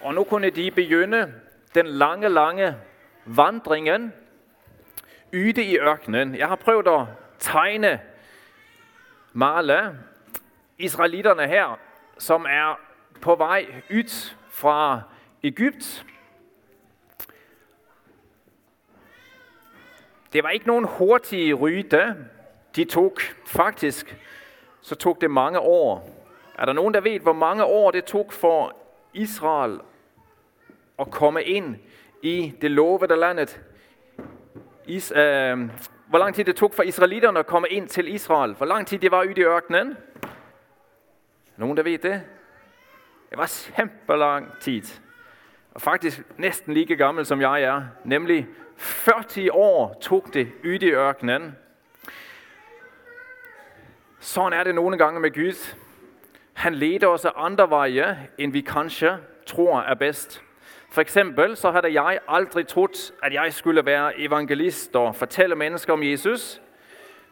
og 0.00 0.14
nu 0.14 0.24
kunne 0.24 0.50
de 0.50 0.70
begynde 0.70 1.34
den 1.74 1.86
lange, 1.86 2.28
lange 2.28 2.76
vandringen 3.24 4.12
yde 5.32 5.64
i 5.64 5.78
ørkenen. 5.78 6.34
Jeg 6.34 6.48
har 6.48 6.56
prøvet 6.56 6.88
at 6.88 7.06
tegne, 7.38 8.00
male 9.32 9.98
israelitterne 10.78 11.46
her, 11.46 11.78
som 12.18 12.46
er 12.48 12.80
på 13.20 13.34
vej 13.34 13.66
ud 13.90 14.34
fra 14.50 15.02
Egypt. 15.42 16.06
Det 20.32 20.42
var 20.42 20.50
ikke 20.50 20.66
nogen 20.66 20.84
hurtige 20.84 21.54
ryte. 21.54 22.16
De 22.76 22.84
tog 22.84 23.16
faktisk, 23.46 24.16
så 24.80 24.94
tog 24.94 25.18
det 25.20 25.30
mange 25.30 25.58
år. 25.60 26.16
Er 26.58 26.64
der 26.64 26.72
nogen, 26.72 26.94
der 26.94 27.00
ved, 27.00 27.20
hvor 27.20 27.32
mange 27.32 27.64
år 27.64 27.90
det 27.90 28.04
tog 28.04 28.32
for 28.32 28.76
Israel 29.12 29.80
at 30.98 31.10
komme 31.10 31.42
ind 31.42 31.76
i 32.22 32.54
det 32.60 32.70
lovede 32.70 33.16
landet? 33.16 33.60
Is, 34.86 35.12
øh, 35.16 35.70
hvor 36.06 36.18
lang 36.18 36.34
tid 36.34 36.44
det 36.44 36.56
tog 36.56 36.72
for 36.74 36.82
israelitterne 36.82 37.38
at 37.38 37.46
komme 37.46 37.68
ind 37.68 37.88
til 37.88 38.14
Israel? 38.14 38.54
Hvor 38.54 38.66
lang 38.66 38.86
tid 38.86 38.98
det 38.98 39.10
var 39.10 39.24
ude 39.24 39.40
i 39.40 39.44
ørkenen? 39.44 39.96
Nogen, 41.56 41.76
der 41.76 41.82
ved 41.82 41.98
det? 41.98 42.22
Det 43.30 43.38
var 43.38 43.70
kæmpe 43.76 44.16
lang 44.16 44.58
tid. 44.60 44.82
Og 45.74 45.80
faktisk 45.80 46.22
næsten 46.36 46.74
lige 46.74 46.96
gammel 46.96 47.26
som 47.26 47.40
jeg 47.40 47.62
er. 47.62 47.82
Nemlig 48.04 48.46
40 48.76 49.52
år 49.52 49.98
tog 50.00 50.26
det 50.32 50.52
ude 50.64 50.86
i 50.86 50.90
ørkenen. 50.90 51.56
Sådan 54.22 54.52
er 54.52 54.64
det 54.64 54.74
nogle 54.74 54.98
gange 54.98 55.20
med 55.20 55.34
Gud. 55.34 55.76
Han 56.52 56.74
leder 56.74 57.06
os 57.06 57.24
af 57.24 57.30
andre 57.36 57.70
veje, 57.70 58.28
end 58.38 58.52
vi 58.52 58.60
kanskje 58.60 59.18
tror 59.46 59.80
er 59.80 59.94
bedst. 59.94 60.42
For 60.90 61.00
eksempel 61.00 61.56
så 61.56 61.70
havde 61.70 62.02
jeg 62.02 62.18
aldrig 62.28 62.66
troet, 62.66 63.12
at 63.22 63.32
jeg 63.32 63.52
skulle 63.52 63.86
være 63.86 64.20
evangelist 64.20 64.96
og 64.96 65.16
fortælle 65.16 65.54
mennesker 65.54 65.92
om 65.92 66.02
Jesus. 66.02 66.60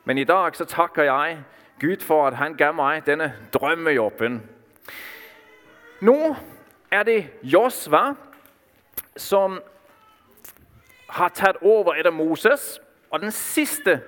Men 0.04 0.18
i 0.18 0.24
dag 0.24 0.56
så 0.56 0.64
takker 0.64 1.02
jeg 1.02 1.38
Gud 1.80 2.00
for, 2.00 2.26
at 2.26 2.36
han 2.36 2.54
gav 2.54 2.74
mig 2.74 3.06
denne 3.06 3.34
drømmejobben. 3.52 4.50
Nu 6.00 6.36
er 6.90 7.02
det 7.02 7.30
Josva, 7.42 8.14
som 9.16 9.62
har 11.08 11.28
taget 11.28 11.56
over 11.62 11.94
efter 11.94 12.10
Moses, 12.10 12.80
og 13.10 13.20
den 13.20 13.30
sidste 13.30 14.00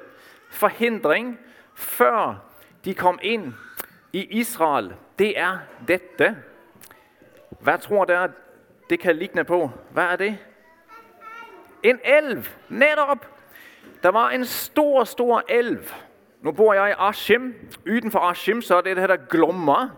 forhindring, 0.50 1.38
før 1.74 2.49
de 2.84 2.94
kom 2.94 3.18
ind 3.22 3.52
i 4.12 4.38
Israel, 4.38 4.94
det 5.18 5.38
er 5.38 5.58
dette. 5.88 6.36
Hvad 7.60 7.78
tror 7.78 8.04
der, 8.04 8.28
det 8.90 9.00
kan 9.00 9.16
ligne 9.16 9.44
på? 9.44 9.70
Hvad 9.90 10.04
er 10.04 10.16
det? 10.16 10.38
En 11.82 11.98
elv, 12.04 12.46
netop. 12.68 13.26
Der 14.02 14.08
var 14.08 14.30
en 14.30 14.44
stor, 14.44 15.04
stor 15.04 15.42
elv. 15.48 15.92
Nu 16.42 16.52
bor 16.52 16.74
jeg 16.74 16.90
i 16.90 16.94
Ashim. 16.98 17.54
Uden 17.86 18.10
for 18.10 18.18
Ashim, 18.18 18.62
så 18.62 18.76
er 18.76 18.80
det 18.80 18.96
det 18.96 19.02
her, 19.02 19.06
der 19.06 19.26
glommer. 19.30 19.88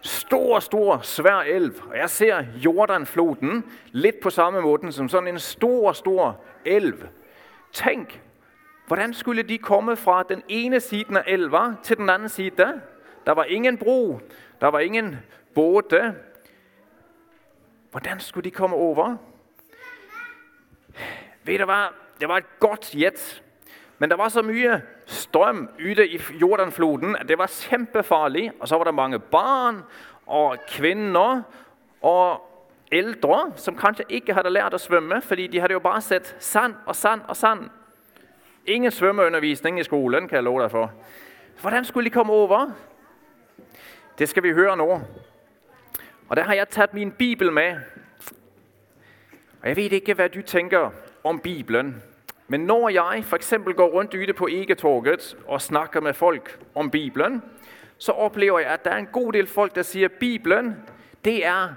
Stor, 0.00 0.60
stor, 0.60 0.98
svær 1.02 1.36
elv. 1.36 1.74
Og 1.90 1.96
jeg 1.96 2.10
ser 2.10 2.44
Jordanfloden 2.56 3.64
lidt 3.92 4.20
på 4.20 4.30
samme 4.30 4.60
måde 4.60 4.92
som 4.92 5.08
sådan 5.08 5.28
en 5.28 5.38
stor, 5.38 5.92
stor 5.92 6.40
elv. 6.64 7.08
Tænk, 7.72 8.20
hvordan 8.88 9.14
skulle 9.14 9.42
de 9.42 9.58
komme 9.58 9.96
fra 9.96 10.22
den 10.22 10.42
ene 10.48 10.80
side 10.80 11.18
af 11.18 11.22
elva 11.26 11.74
til 11.82 11.96
den 11.96 12.10
anden 12.10 12.28
side? 12.28 12.80
Der 13.26 13.32
var 13.32 13.44
ingen 13.44 13.78
bro, 13.78 14.20
der 14.60 14.66
var 14.66 14.78
ingen 14.78 15.16
både. 15.54 16.14
Hvordan 17.90 18.20
skulle 18.20 18.44
de 18.44 18.50
komme 18.50 18.76
over? 18.76 19.16
Ved 21.44 21.58
du 21.58 21.64
hvad? 21.64 21.86
Det 22.20 22.28
var 22.28 22.36
et 22.36 22.58
godt 22.58 22.94
jet. 22.94 23.42
Men 23.98 24.10
der 24.10 24.16
var 24.16 24.28
så 24.28 24.42
mye 24.42 24.82
strøm 25.06 25.68
ude 25.84 26.08
i 26.08 26.20
Jordanfloden, 26.40 27.16
at 27.16 27.28
det 27.28 27.38
var 27.38 27.52
kæmpefarligt. 27.68 28.52
Og 28.60 28.68
så 28.68 28.76
var 28.76 28.84
der 28.84 28.92
mange 28.92 29.18
barn 29.18 29.82
og 30.26 30.56
kvinder 30.68 31.42
og 32.02 32.50
ældre, 32.92 33.52
som 33.56 33.76
kanskje 33.76 34.04
ikke 34.08 34.34
havde 34.34 34.50
lært 34.50 34.74
at 34.74 34.80
svømme, 34.80 35.20
fordi 35.22 35.46
de 35.46 35.60
havde 35.60 35.72
jo 35.72 35.78
bare 35.78 36.00
set 36.00 36.36
sand 36.38 36.74
og 36.86 36.96
sand 36.96 37.20
og 37.28 37.36
sand. 37.36 37.70
Ingen 38.68 38.90
svømmeundervisning 38.90 39.80
i 39.80 39.84
skolen, 39.84 40.28
kan 40.28 40.36
jeg 40.36 40.44
love 40.44 40.62
dig 40.62 40.70
for. 40.70 40.92
Hvordan 41.60 41.84
skulle 41.84 42.04
de 42.04 42.10
komme 42.10 42.32
over? 42.32 42.70
Det 44.18 44.28
skal 44.28 44.42
vi 44.42 44.52
høre 44.52 44.76
nu. 44.76 45.02
Og 46.28 46.36
der 46.36 46.42
har 46.42 46.54
jeg 46.54 46.68
taget 46.68 46.94
min 46.94 47.12
bibel 47.12 47.52
med. 47.52 47.76
Og 49.62 49.68
jeg 49.68 49.76
ved 49.76 49.92
ikke, 49.92 50.14
hvad 50.14 50.28
du 50.28 50.42
tænker 50.42 50.90
om 51.24 51.40
Bibelen. 51.40 52.02
Men 52.48 52.60
når 52.60 52.88
jeg 52.88 53.24
for 53.24 53.36
eksempel 53.36 53.74
går 53.74 53.88
rundt 53.88 54.14
ude 54.14 54.32
på 54.32 54.46
Egetorget 54.46 55.36
og 55.46 55.62
snakker 55.62 56.00
med 56.00 56.14
folk 56.14 56.60
om 56.74 56.90
Bibelen, 56.90 57.42
så 57.98 58.12
oplever 58.12 58.58
jeg, 58.58 58.70
at 58.70 58.84
der 58.84 58.90
er 58.90 58.98
en 58.98 59.08
god 59.12 59.32
del 59.32 59.46
folk, 59.46 59.74
der 59.74 59.82
siger, 59.82 60.08
at 60.08 60.12
Bibelen, 60.12 60.76
det 61.24 61.46
er, 61.46 61.68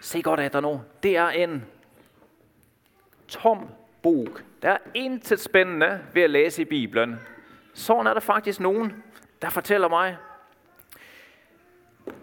se 0.00 0.22
godt 0.22 0.40
efter 0.40 0.60
nu, 0.60 0.80
det 1.02 1.16
er 1.16 1.28
en 1.28 1.64
tom 3.28 3.68
bog. 4.04 4.28
Der 4.62 4.70
er 4.70 4.78
intet 4.94 5.40
spændende 5.40 6.00
ved 6.12 6.22
at 6.22 6.30
læse 6.30 6.62
i 6.62 6.64
Bibelen. 6.64 7.16
Sådan 7.74 8.06
er 8.06 8.14
der 8.14 8.20
faktisk 8.20 8.60
nogen, 8.60 9.02
der 9.42 9.50
fortæller 9.50 9.88
mig. 9.88 10.16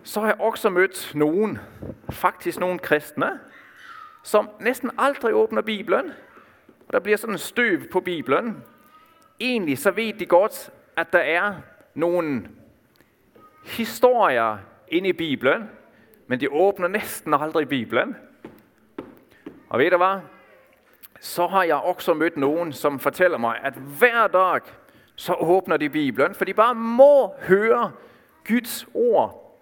Så 0.04 0.20
har 0.20 0.28
jeg 0.28 0.42
også 0.42 0.70
mødt 0.70 1.12
nogen, 1.16 1.60
faktisk 2.10 2.60
nogle 2.60 2.80
kristne, 2.80 3.40
som 4.24 4.50
næsten 4.60 4.92
aldrig 4.98 5.34
åbner 5.34 5.62
Bibelen. 5.62 6.12
Og 6.88 6.94
der 6.94 7.00
bliver 7.00 7.18
sådan 7.18 7.36
en 7.36 7.40
støv 7.40 7.90
på 7.92 8.00
Bibelen. 8.00 8.64
Egentlig 9.40 9.78
så 9.78 9.92
ved 9.92 10.14
de 10.14 10.26
godt, 10.26 10.70
at 10.96 11.14
der 11.14 11.20
er 11.20 11.56
nogle 11.94 12.50
historier 13.66 14.58
inde 14.88 15.10
i 15.10 15.14
Bibelen, 15.14 15.70
men 16.28 16.40
de 16.40 16.52
åbner 16.52 16.88
næsten 16.88 17.34
aldrig 17.34 17.70
Bibelen. 17.70 18.16
Og 19.70 19.80
ved 19.80 19.92
du 19.92 19.98
hvad? 19.98 20.20
Så 21.24 21.48
har 21.48 21.64
jeg 21.64 21.76
også 21.76 22.14
mødt 22.14 22.38
nogen, 22.38 22.74
som 22.74 23.00
fortæller 23.00 23.38
mig, 23.38 23.60
at 23.64 23.74
hver 23.74 24.28
dag, 24.28 24.60
så 25.16 25.34
åbner 25.34 25.78
de 25.78 25.90
Bibelen, 25.90 26.36
for 26.36 26.46
de 26.46 26.54
bare 26.54 26.76
må 26.76 27.34
høre 27.40 27.92
Guds 28.48 28.88
ord. 28.94 29.58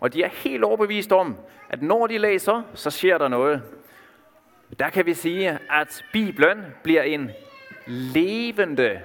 Og 0.00 0.12
de 0.12 0.22
er 0.22 0.28
helt 0.28 0.64
overbevist 0.64 1.12
om, 1.12 1.36
at 1.68 1.82
når 1.82 2.06
de 2.06 2.18
læser, 2.18 2.62
så 2.74 2.90
sker 2.90 3.18
der 3.18 3.28
noget. 3.28 3.62
Der 4.78 4.90
kan 4.90 5.06
vi 5.06 5.14
sige, 5.14 5.58
at 5.70 6.04
Bibelen 6.12 6.64
bliver 6.82 7.02
en 7.02 7.30
levende 7.86 9.00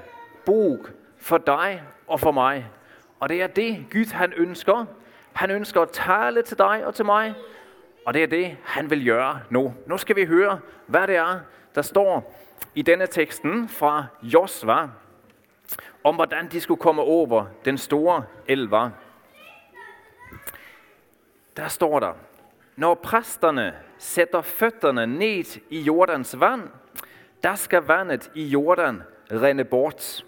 bog 0.46 0.80
for 1.18 1.38
dig 1.38 1.84
og 2.08 2.20
for 2.20 2.32
mig. 2.32 2.66
Og 3.20 3.30
det 3.30 3.42
er 3.42 3.48
det, 3.48 3.86
Gud 3.92 4.14
han 4.14 4.34
ønsker. 4.38 4.86
Han 5.34 5.52
ønsker 5.52 5.82
at 5.82 5.90
tale 5.90 6.42
til 6.42 6.58
dig 6.58 6.86
og 6.86 6.96
til 6.96 7.06
mig. 7.06 7.34
Og 8.10 8.14
det 8.14 8.24
er 8.24 8.28
det, 8.28 8.58
han 8.64 8.90
vil 8.90 9.06
gøre 9.06 9.40
nu. 9.50 9.74
Nu 9.86 9.98
skal 9.98 10.16
vi 10.16 10.26
høre, 10.26 10.60
hvad 10.88 11.08
det 11.08 11.16
er, 11.16 11.40
der 11.76 11.82
står 11.82 12.36
i 12.76 12.82
denne 12.82 13.08
teksten 13.08 13.70
fra 13.70 14.06
Josva, 14.22 14.90
om 16.04 16.16
hvordan 16.16 16.48
de 16.52 16.62
skulle 16.62 16.80
komme 16.80 17.02
over 17.02 17.46
den 17.66 17.78
store 17.78 18.24
elver. 18.48 18.90
Der 21.58 21.68
står 21.68 22.00
der, 22.00 22.14
når 22.76 22.94
præsterne 22.94 23.76
sætter 23.98 24.42
fødderne 24.42 25.08
ned 25.08 25.62
i 25.70 25.82
Jordans 25.82 26.40
vand, 26.40 26.70
der 27.44 27.56
skal 27.56 27.82
vandet 27.84 28.32
i 28.36 28.44
Jordan 28.44 29.04
rende 29.32 29.64
bort. 29.64 30.26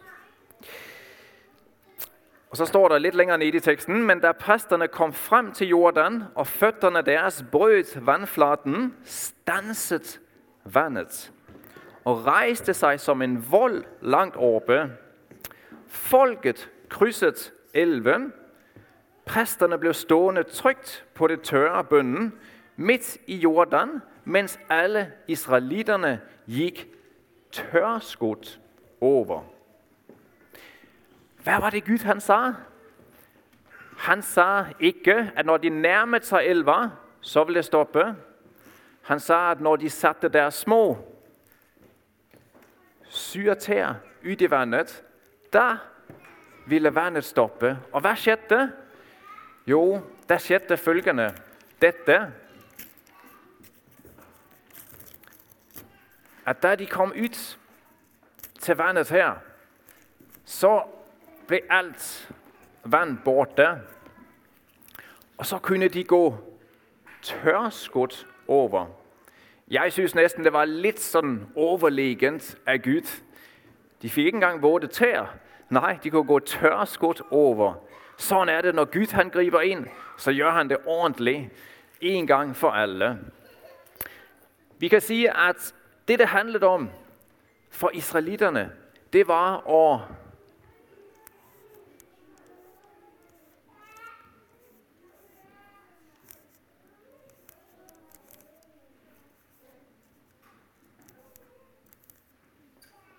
Og 2.51 2.57
så 2.57 2.65
står 2.65 2.87
der 2.87 2.97
lidt 2.97 3.15
længere 3.15 3.37
ned 3.37 3.53
i 3.53 3.59
teksten, 3.59 4.03
men 4.03 4.19
da 4.19 4.31
præsterne 4.31 4.87
kom 4.87 5.13
frem 5.13 5.51
til 5.51 5.67
Jordan, 5.67 6.23
og 6.35 6.47
fødderne 6.47 7.01
deres 7.01 7.45
brød 7.51 7.99
vandflaten, 7.99 8.95
stanset 9.03 10.19
vandet 10.63 11.31
og 12.05 12.25
rejste 12.25 12.73
sig 12.73 12.99
som 12.99 13.21
en 13.21 13.51
vold 13.51 13.83
langt 14.01 14.35
oppe. 14.35 14.91
Folket 15.87 16.69
krydset 16.89 17.53
elven. 17.73 18.33
Præsterne 19.25 19.77
blev 19.77 19.93
stående 19.93 20.43
trygt 20.43 21.05
på 21.13 21.27
det 21.27 21.41
tørre 21.41 21.83
bønden 21.83 22.33
midt 22.75 23.17
i 23.27 23.35
Jordan, 23.35 24.01
mens 24.25 24.59
alle 24.69 25.11
israelitterne 25.27 26.21
gik 26.47 26.87
tørskudt 27.51 28.59
over. 29.01 29.43
Hvad 31.43 31.59
var 31.59 31.69
det 31.69 31.85
Gud 31.85 32.03
han 32.03 32.21
sagde? 32.21 32.55
Han 33.97 34.21
sagde 34.21 34.73
ikke, 34.79 35.31
at 35.35 35.45
når 35.45 35.57
de 35.57 35.69
nærmede 35.69 36.25
sig 36.25 36.43
elva, 36.45 36.89
så 37.21 37.43
ville 37.43 37.57
det 37.57 37.65
stoppe. 37.65 38.15
Han 39.01 39.19
sagde, 39.19 39.51
at 39.51 39.61
når 39.61 39.75
de 39.75 39.89
satte 39.89 40.29
deres 40.29 40.53
små 40.53 40.97
syretær 43.03 43.93
ud 44.25 44.41
i 44.41 44.51
vandet, 44.51 45.03
der 45.53 45.77
ville 46.67 46.95
vandet 46.95 47.23
stoppe. 47.23 47.79
Og 47.91 48.01
hvad 48.01 48.15
skjedde? 48.15 48.71
Jo, 49.67 50.01
der 50.29 50.37
skjedde 50.37 50.77
følgende. 50.77 51.35
Dette, 51.81 52.33
at 56.45 56.63
da 56.63 56.75
de 56.75 56.85
kom 56.85 57.11
ud 57.11 57.55
til 58.59 58.75
vandet 58.75 59.09
her, 59.09 59.35
så 60.45 60.83
blev 61.51 61.61
alt 61.69 62.31
vand 62.83 63.17
borte, 63.25 63.67
og 65.37 65.45
så 65.45 65.57
kunne 65.57 65.87
de 65.87 66.03
gå 66.03 66.37
tørskudt 67.21 68.27
over. 68.47 68.85
Jeg 69.67 69.93
synes 69.93 70.15
næsten, 70.15 70.43
det 70.43 70.53
var 70.53 70.65
lidt 70.65 70.99
sådan 70.99 71.47
overlegent 71.55 72.57
af 72.65 72.81
Gud. 72.81 73.21
De 74.01 74.09
fik 74.09 74.25
ikke 74.25 74.35
engang 74.35 74.61
våde 74.61 74.87
tæer. 74.87 75.25
Nej, 75.69 75.99
de 76.03 76.09
kunne 76.09 76.23
gå 76.23 76.39
tørskudt 76.39 77.21
over. 77.31 77.73
Sådan 78.17 78.49
er 78.49 78.61
det, 78.61 78.75
når 78.75 78.85
Gud 78.85 79.11
han 79.11 79.29
griber 79.29 79.61
ind, 79.61 79.87
så 80.17 80.33
gør 80.33 80.51
han 80.51 80.69
det 80.69 80.77
ordentligt. 80.85 81.49
En 82.01 82.27
gang 82.27 82.55
for 82.55 82.69
alle. 82.69 83.19
Vi 84.79 84.87
kan 84.87 85.01
sige, 85.01 85.37
at 85.37 85.73
det, 86.07 86.19
det 86.19 86.27
handlede 86.27 86.65
om 86.65 86.89
for 87.69 87.91
israelitterne, 87.93 88.71
det 89.13 89.27
var 89.27 89.67
at 89.69 90.01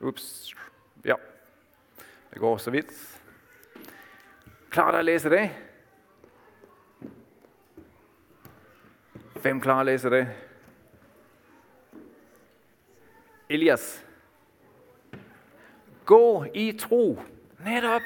Ups. 0.03 0.55
Ja, 1.05 1.15
det 2.31 2.39
går 2.39 2.57
så 2.57 2.71
vidt. 2.71 3.21
Klar 4.71 4.91
at 4.93 5.05
læse 5.05 5.31
det? 5.31 5.51
Hvem 9.43 9.61
klarer 9.61 9.81
at 9.81 9.87
læse 9.87 10.11
det? 10.11 10.29
Elias. 13.49 14.07
Gå 16.05 16.45
i 16.55 16.73
tro. 16.73 17.19
Netop. 17.65 18.03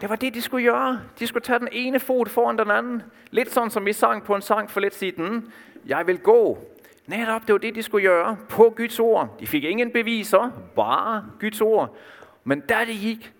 Det 0.00 0.08
var 0.08 0.16
det, 0.16 0.34
de 0.34 0.42
skulle 0.42 0.66
gøre. 0.66 1.00
De 1.18 1.26
skulle 1.26 1.44
tage 1.44 1.58
den 1.58 1.68
ene 1.72 2.00
fod 2.00 2.26
foran 2.26 2.58
den 2.58 2.70
anden. 2.70 3.02
Lidt 3.30 3.52
sådan, 3.52 3.70
som 3.70 3.86
vi 3.86 3.92
sang 3.92 4.24
på 4.24 4.34
en 4.34 4.42
sang 4.42 4.70
for 4.70 4.80
lidt 4.80 4.94
siden. 4.94 5.52
Jeg 5.86 6.06
vil 6.06 6.18
gå. 6.18 6.58
Netop, 7.06 7.46
det 7.46 7.52
var 7.52 7.58
det, 7.58 7.74
de 7.74 7.82
skulle 7.82 8.06
gøre 8.08 8.36
på 8.48 8.74
Guds 8.76 9.00
ord. 9.00 9.36
De 9.40 9.46
fik 9.46 9.64
ingen 9.64 9.92
beviser, 9.92 10.50
bare 10.76 11.26
Guds 11.40 11.60
ord. 11.60 11.96
Men 12.44 12.60
da 12.60 12.84
de 12.84 12.98
gik, 12.98 13.32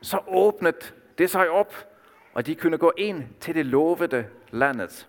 så 0.00 0.18
åbnede 0.26 0.76
det 1.18 1.30
sig 1.30 1.50
op, 1.50 1.88
og 2.34 2.46
de 2.46 2.54
kunne 2.54 2.78
gå 2.78 2.92
ind 2.96 3.24
til 3.40 3.54
det 3.54 3.66
lovede 3.66 4.26
landet. 4.50 5.08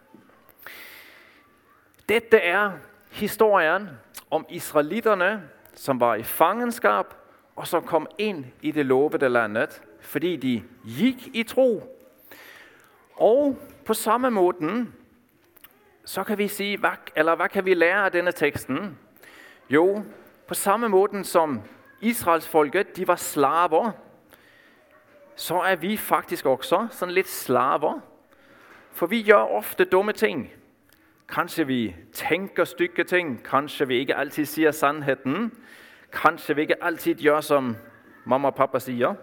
Dette 2.09 2.37
er 2.37 2.71
historien 3.11 3.89
om 4.31 4.45
israelitterne, 4.49 5.49
som 5.75 5.99
var 5.99 6.15
i 6.15 6.23
fangenskab, 6.23 7.05
og 7.55 7.67
som 7.67 7.83
kom 7.83 8.07
ind 8.17 8.45
i 8.61 8.71
det 8.71 8.85
lovede 8.85 9.29
landet, 9.29 9.81
fordi 10.01 10.35
de 10.35 10.63
gik 10.97 11.29
i 11.33 11.43
tro. 11.43 11.99
Og 13.15 13.57
på 13.85 13.93
samme 13.93 14.29
måde, 14.29 14.87
så 16.05 16.23
kan 16.23 16.37
vi 16.37 16.47
sige, 16.47 16.77
hvad, 16.77 16.89
eller 17.15 17.35
hvad 17.35 17.49
kan 17.49 17.65
vi 17.65 17.73
lære 17.73 18.05
af 18.05 18.11
denne 18.11 18.31
teksten? 18.31 18.77
Hmm? 18.77 18.97
Jo, 19.69 20.03
på 20.47 20.53
samme 20.53 20.89
måde 20.89 21.23
som 21.23 21.61
Israels 22.01 22.47
folket, 22.47 22.97
de 22.97 23.07
var 23.07 23.15
slaver, 23.15 23.91
så 25.35 25.59
er 25.59 25.75
vi 25.75 25.97
faktisk 25.97 26.45
også 26.45 26.87
sådan 26.91 27.13
lidt 27.13 27.29
slaver. 27.29 27.99
For 28.91 29.05
vi 29.05 29.23
gør 29.23 29.35
ofte 29.35 29.85
dumme 29.85 30.13
ting. 30.13 30.51
Kanskje 31.29 31.67
vi 31.67 31.95
tænker 32.13 32.63
stykke 32.63 33.03
ting. 33.03 33.43
Kanskje 33.43 33.87
vi 33.87 33.97
ikke 33.97 34.15
altid 34.15 34.45
siger 34.45 34.71
sandheden. 34.71 35.51
Kanskje 36.11 36.55
vi 36.55 36.61
ikke 36.61 36.83
altid 36.83 37.23
gør, 37.23 37.41
som 37.41 37.75
mamma 38.25 38.47
og 38.47 38.55
pappa 38.55 38.79
siger. 38.79 39.15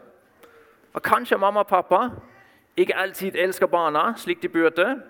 Og 0.93 1.03
kanskje 1.03 1.39
mamma 1.39 1.61
og 1.61 1.67
pappa 1.67 2.09
ikke 2.77 2.97
altid 2.97 3.33
elsker 3.35 3.67
barna, 3.67 4.13
slik 4.17 4.43
de 4.43 4.49
burde. 4.49 5.03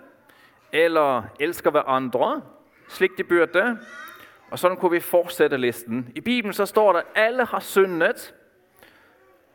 Eller 0.73 1.23
elsker 1.39 1.71
hverandre, 1.71 2.41
slik 2.89 3.11
de 3.17 3.23
burde. 3.23 3.77
Og 4.51 4.59
sådan 4.59 4.77
kunne 4.77 4.91
vi 4.91 4.99
fortsætte 4.99 5.57
listen. 5.57 6.11
I 6.15 6.21
Bibelen 6.21 6.53
så 6.53 6.65
står 6.65 6.93
der, 6.93 6.99
at 6.99 7.05
alle 7.15 7.45
har 7.45 7.59
syndet. 7.59 8.33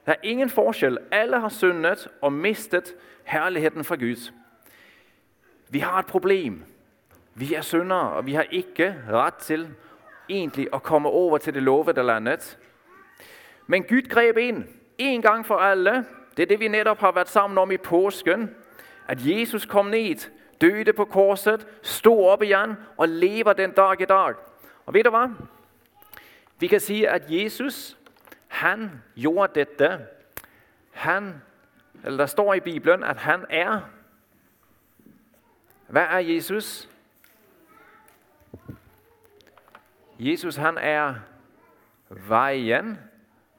Der 0.06 0.12
er 0.12 0.16
ingen 0.22 0.50
forskel. 0.50 0.98
Alle 1.10 1.40
har 1.40 1.48
syndet 1.48 2.08
og 2.22 2.32
mistet 2.32 2.94
herligheden 3.24 3.84
fra 3.84 3.94
Gud. 3.94 4.32
Vi 5.68 5.78
har 5.78 5.98
et 5.98 6.06
problem. 6.06 6.64
Vi 7.34 7.54
er 7.54 7.60
syndere, 7.60 8.10
og 8.10 8.26
vi 8.26 8.34
har 8.34 8.46
ikke 8.50 8.96
ret 9.10 9.34
til 9.34 9.68
egentlig 10.28 10.68
at 10.72 10.82
komme 10.82 11.08
over 11.08 11.38
til 11.38 11.54
det 11.54 11.62
lovede 11.62 12.02
landet. 12.02 12.58
Men 13.66 13.82
Gud 13.82 14.08
greb 14.08 14.36
ind 14.36 14.64
en 14.98 15.22
gang 15.22 15.46
for 15.46 15.56
alle. 15.56 16.04
Det 16.36 16.42
er 16.42 16.46
det, 16.46 16.60
vi 16.60 16.68
netop 16.68 16.98
har 16.98 17.12
været 17.12 17.28
sammen 17.28 17.58
om 17.58 17.70
i 17.70 17.76
påsken. 17.76 18.50
At 19.08 19.18
Jesus 19.22 19.66
kom 19.66 19.86
ned, 19.86 20.30
døde 20.60 20.92
på 20.92 21.04
korset, 21.04 21.66
stod 21.82 22.26
op 22.26 22.42
igen 22.42 22.74
og 22.96 23.08
lever 23.08 23.52
den 23.52 23.70
dag 23.70 24.00
i 24.00 24.04
dag. 24.04 24.34
Og 24.86 24.94
ved 24.94 25.04
du 25.04 25.10
hvad? 25.10 25.28
Vi 26.58 26.66
kan 26.66 26.80
sige, 26.80 27.08
at 27.08 27.22
Jesus, 27.28 27.96
han 28.48 29.02
gjorde 29.16 29.60
dette. 29.60 30.06
Han, 30.90 31.42
eller 32.04 32.16
der 32.16 32.26
står 32.26 32.54
i 32.54 32.60
Bibelen, 32.60 33.04
at 33.04 33.16
han 33.16 33.44
er. 33.50 33.80
Hvad 35.86 36.02
er 36.02 36.18
Jesus? 36.18 36.88
Jesus 40.18 40.56
han 40.56 40.78
er 40.78 41.14
vejen, 42.08 42.98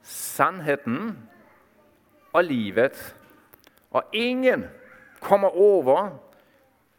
sandheden 0.02 1.28
og 2.32 2.44
livet. 2.44 3.16
Og 3.90 4.04
ingen 4.12 4.64
kommer 5.20 5.48
over, 5.48 6.27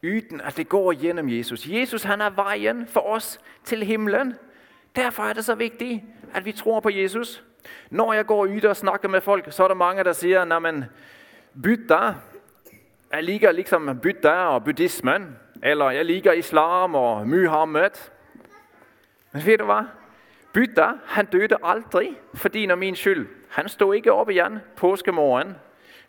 uden 0.03 0.41
at 0.41 0.57
det 0.57 0.69
går 0.69 1.01
gennem 1.01 1.29
Jesus. 1.29 1.67
Jesus 1.67 2.03
han 2.03 2.21
er 2.21 2.29
vejen 2.29 2.87
for 2.87 2.99
os 2.99 3.39
til 3.63 3.83
himlen. 3.83 4.33
Derfor 4.95 5.23
er 5.23 5.33
det 5.33 5.45
så 5.45 5.55
vigtigt, 5.55 6.01
at 6.33 6.45
vi 6.45 6.51
tror 6.51 6.79
på 6.79 6.89
Jesus. 6.89 7.43
Når 7.89 8.13
jeg 8.13 8.25
går 8.25 8.45
ud 8.45 8.63
og 8.63 8.75
snakker 8.75 9.09
med 9.09 9.21
folk, 9.21 9.51
så 9.53 9.63
er 9.63 9.67
der 9.67 9.75
mange, 9.75 10.03
der 10.03 10.13
siger, 10.13 10.55
at 10.55 10.61
man 10.61 10.85
bytter 11.63 12.13
jeg 13.13 13.23
liker 13.23 13.51
liksom 13.51 13.99
Buddha 14.03 14.45
og 14.45 14.63
buddhismen, 14.63 15.37
eller 15.63 15.89
jeg 15.89 16.05
liker 16.05 16.31
islam 16.31 16.95
og 16.95 17.27
Muhammed. 17.27 18.11
Men 19.31 19.45
ved 19.45 19.57
du 19.57 19.65
hvad? 19.65 19.83
Buddha, 20.53 20.91
han 21.05 21.25
døde 21.25 21.57
aldrig 21.63 22.17
for 22.33 22.49
din 22.49 22.71
og 22.71 22.77
min 22.77 22.95
skyld. 22.95 23.27
Han 23.49 23.69
stod 23.69 23.95
ikke 23.95 24.13
op 24.13 24.29
igen 24.29 24.59
påskemorgen. 24.77 25.55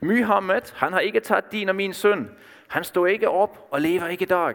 Muhammed, 0.00 0.74
han 0.74 0.92
har 0.92 1.00
ikke 1.00 1.20
taget 1.20 1.52
din 1.52 1.68
og 1.68 1.76
min 1.76 1.92
synd. 1.92 2.28
Han 2.70 2.84
stod 2.84 3.08
ikke 3.08 3.28
op 3.28 3.68
og 3.70 3.80
lever 3.80 4.06
ikke 4.06 4.22
i 4.22 4.26
dag. 4.26 4.54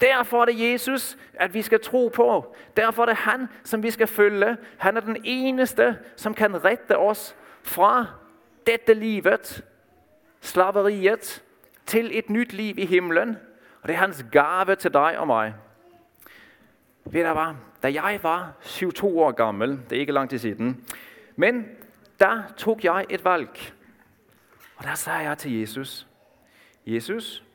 Derfor 0.00 0.40
er 0.40 0.44
det 0.44 0.72
Jesus, 0.72 1.16
at 1.34 1.54
vi 1.54 1.62
skal 1.62 1.80
tro 1.80 2.08
på. 2.08 2.56
Derfor 2.76 3.02
er 3.02 3.06
det 3.06 3.16
han, 3.16 3.48
som 3.64 3.82
vi 3.82 3.90
skal 3.90 4.06
følge. 4.06 4.56
Han 4.78 4.96
er 4.96 5.00
den 5.00 5.16
eneste, 5.24 5.98
som 6.16 6.34
kan 6.34 6.64
rette 6.64 6.98
os 6.98 7.36
fra 7.62 8.06
dette 8.66 8.94
livet, 8.94 9.64
slaveriet, 10.40 11.42
til 11.86 12.18
et 12.18 12.30
nyt 12.30 12.52
liv 12.52 12.78
i 12.78 12.86
himlen. 12.86 13.36
Og 13.82 13.88
det 13.88 13.94
er 13.94 13.98
hans 13.98 14.24
gave 14.32 14.74
til 14.74 14.92
dig 14.92 15.18
og 15.18 15.26
mig. 15.26 15.54
Ved 17.04 17.24
du 17.24 17.32
hvad? 17.32 17.54
Da 17.82 17.92
jeg 17.92 18.18
var 18.22 18.52
7-2 18.60 19.06
år 19.06 19.32
gammel, 19.32 19.80
det 19.90 19.96
er 19.96 20.00
ikke 20.00 20.12
lang 20.12 20.30
tid 20.30 20.38
siden, 20.38 20.84
men 21.36 21.66
der 22.20 22.42
tog 22.56 22.80
jeg 22.82 23.06
et 23.10 23.24
valg. 23.24 23.48
Og 24.76 24.84
der 24.84 24.94
sagde 24.94 25.18
jeg 25.18 25.38
til 25.38 25.60
Jesus, 25.60 26.06
Jesus, 26.86 27.45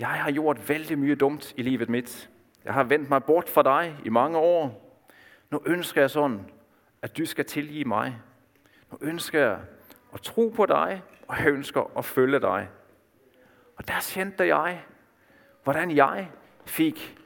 jeg 0.00 0.08
har 0.08 0.32
gjort 0.32 0.68
vældig 0.68 0.98
mye 0.98 1.14
dumt 1.14 1.54
i 1.56 1.62
livet 1.62 1.88
mit. 1.88 2.30
Jeg 2.64 2.74
har 2.74 2.84
vendt 2.84 3.10
mig 3.10 3.24
bort 3.24 3.48
fra 3.48 3.62
dig 3.62 3.96
i 4.04 4.08
mange 4.08 4.38
år. 4.38 4.86
Nu 5.50 5.62
ønsker 5.66 6.00
jeg 6.00 6.10
sådan, 6.10 6.50
at 7.02 7.18
du 7.18 7.26
skal 7.26 7.44
tilgive 7.44 7.84
mig. 7.84 8.16
Nu 8.90 8.98
ønsker 9.00 9.40
jeg 9.40 9.58
at 10.14 10.20
tro 10.20 10.52
på 10.56 10.66
dig, 10.66 11.02
og 11.28 11.36
jeg 11.38 11.46
ønsker 11.46 11.90
at 11.98 12.04
følge 12.04 12.40
dig. 12.40 12.68
Og 13.76 13.88
der 13.88 14.10
kendte 14.14 14.56
jeg, 14.56 14.82
hvordan 15.64 15.90
jeg 15.90 16.30
fik 16.66 17.18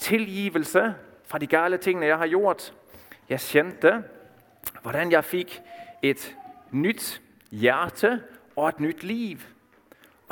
tilgivelse 0.00 0.94
fra 1.26 1.38
de 1.38 1.46
gale 1.46 1.76
tingene, 1.76 2.06
jeg 2.06 2.18
har 2.18 2.28
gjort. 2.28 2.74
Jeg 3.28 3.40
kendte, 3.40 4.04
hvordan 4.82 5.12
jeg 5.12 5.24
fik 5.24 5.62
et 6.02 6.36
nyt 6.70 7.22
hjerte 7.50 8.22
og 8.56 8.68
et 8.68 8.80
nyt 8.80 9.02
liv. 9.02 9.38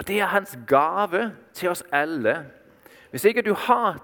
Og 0.00 0.08
det 0.08 0.20
er 0.20 0.26
hans 0.26 0.58
gave 0.66 1.32
til 1.52 1.68
os 1.68 1.84
alle. 1.92 2.46
Hvis 3.10 3.24
ikke 3.24 3.42
du 3.42 3.54
har 3.54 4.02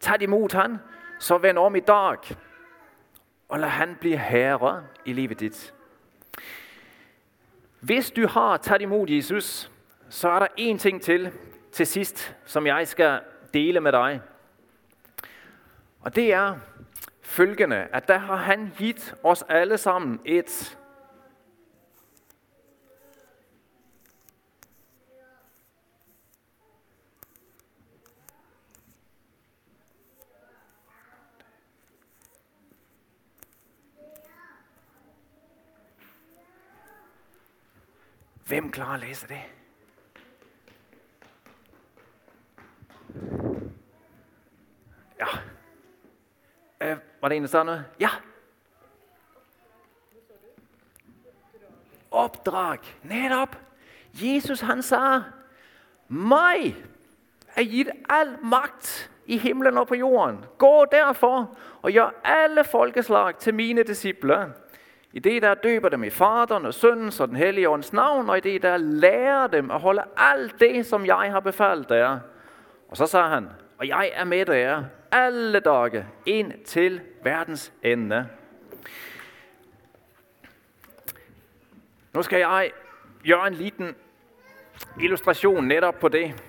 taget 0.00 0.22
imod 0.22 0.52
han, 0.52 0.78
så 1.18 1.38
vend 1.38 1.58
om 1.58 1.76
i 1.76 1.80
dag, 1.80 2.16
og 3.48 3.58
lad 3.58 3.68
han 3.68 3.96
blive 4.00 4.18
herre 4.18 4.84
i 5.04 5.12
livet 5.12 5.40
dit. 5.40 5.74
Hvis 7.80 8.10
du 8.10 8.26
har 8.26 8.56
taget 8.56 8.82
imod 8.82 9.10
Jesus, 9.10 9.70
så 10.08 10.28
er 10.28 10.38
der 10.38 10.46
en 10.56 10.78
ting 10.78 11.02
til 11.02 11.32
til 11.72 11.86
sidst, 11.86 12.36
som 12.44 12.66
jeg 12.66 12.88
skal 12.88 13.20
dele 13.54 13.80
med 13.80 13.92
dig. 13.92 14.20
Og 16.00 16.16
det 16.16 16.32
er 16.32 16.54
følgende, 17.22 17.76
at 17.76 18.08
der 18.08 18.18
har 18.18 18.36
han 18.36 18.72
givet 18.78 19.14
os 19.22 19.44
alle 19.48 19.78
sammen 19.78 20.20
et 20.24 20.77
Hvem 38.48 38.70
klarer 38.70 38.94
at 38.94 39.00
læse 39.00 39.28
det? 39.28 39.40
Ja. 45.18 45.26
Øh, 46.80 46.96
var 47.20 47.28
det 47.28 47.36
en, 47.36 47.42
der 47.42 47.48
sagde 47.48 47.64
noget? 47.64 47.84
Ja. 48.00 48.08
Opdrag. 52.10 52.78
Netop. 53.02 53.56
Jesus 54.14 54.60
han 54.60 54.82
sagde, 54.82 55.24
mig 56.08 56.76
er 57.56 57.64
givet 57.64 57.90
al 58.08 58.44
magt 58.44 59.10
i 59.26 59.38
himlen 59.38 59.78
og 59.78 59.86
på 59.88 59.94
jorden. 59.94 60.44
Gå 60.58 60.84
derfor 60.84 61.58
og 61.82 61.92
gør 61.92 62.20
alle 62.24 62.64
folkeslag 62.64 63.38
til 63.38 63.54
mine 63.54 63.82
disciple. 63.82 64.54
I 65.12 65.18
det, 65.18 65.42
der 65.42 65.54
døber 65.54 65.88
dem 65.88 66.04
i 66.04 66.10
faderen 66.10 66.66
og 66.66 66.74
søndens 66.74 67.20
og 67.20 67.28
den 67.28 67.36
hellige 67.36 67.68
ånds 67.68 67.92
navn, 67.92 68.30
og 68.30 68.38
i 68.38 68.40
det, 68.40 68.62
der 68.62 68.76
lærer 68.76 69.46
dem 69.46 69.70
at 69.70 69.80
holde 69.80 70.02
alt 70.16 70.60
det, 70.60 70.86
som 70.86 71.06
jeg 71.06 71.32
har 71.32 71.40
befalt 71.40 71.90
jer. 71.90 72.18
Og 72.88 72.96
så 72.96 73.06
sagde 73.06 73.28
han, 73.28 73.48
og 73.78 73.88
jeg 73.88 74.10
er 74.14 74.24
med 74.24 74.48
jer 74.48 74.84
alle 75.12 75.60
dage 75.60 76.06
ind 76.26 76.64
til 76.64 77.00
verdens 77.22 77.72
ende. 77.82 78.28
Nu 82.14 82.22
skal 82.22 82.38
jeg 82.38 82.70
gøre 83.26 83.46
en 83.46 83.54
liten 83.54 83.94
illustration 85.00 85.64
netop 85.64 85.94
på 85.98 86.08
det. 86.08 86.42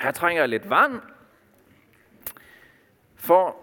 Her 0.00 0.10
trænger 0.10 0.42
jeg 0.42 0.48
lidt 0.48 0.70
vand. 0.70 1.00
For 3.16 3.56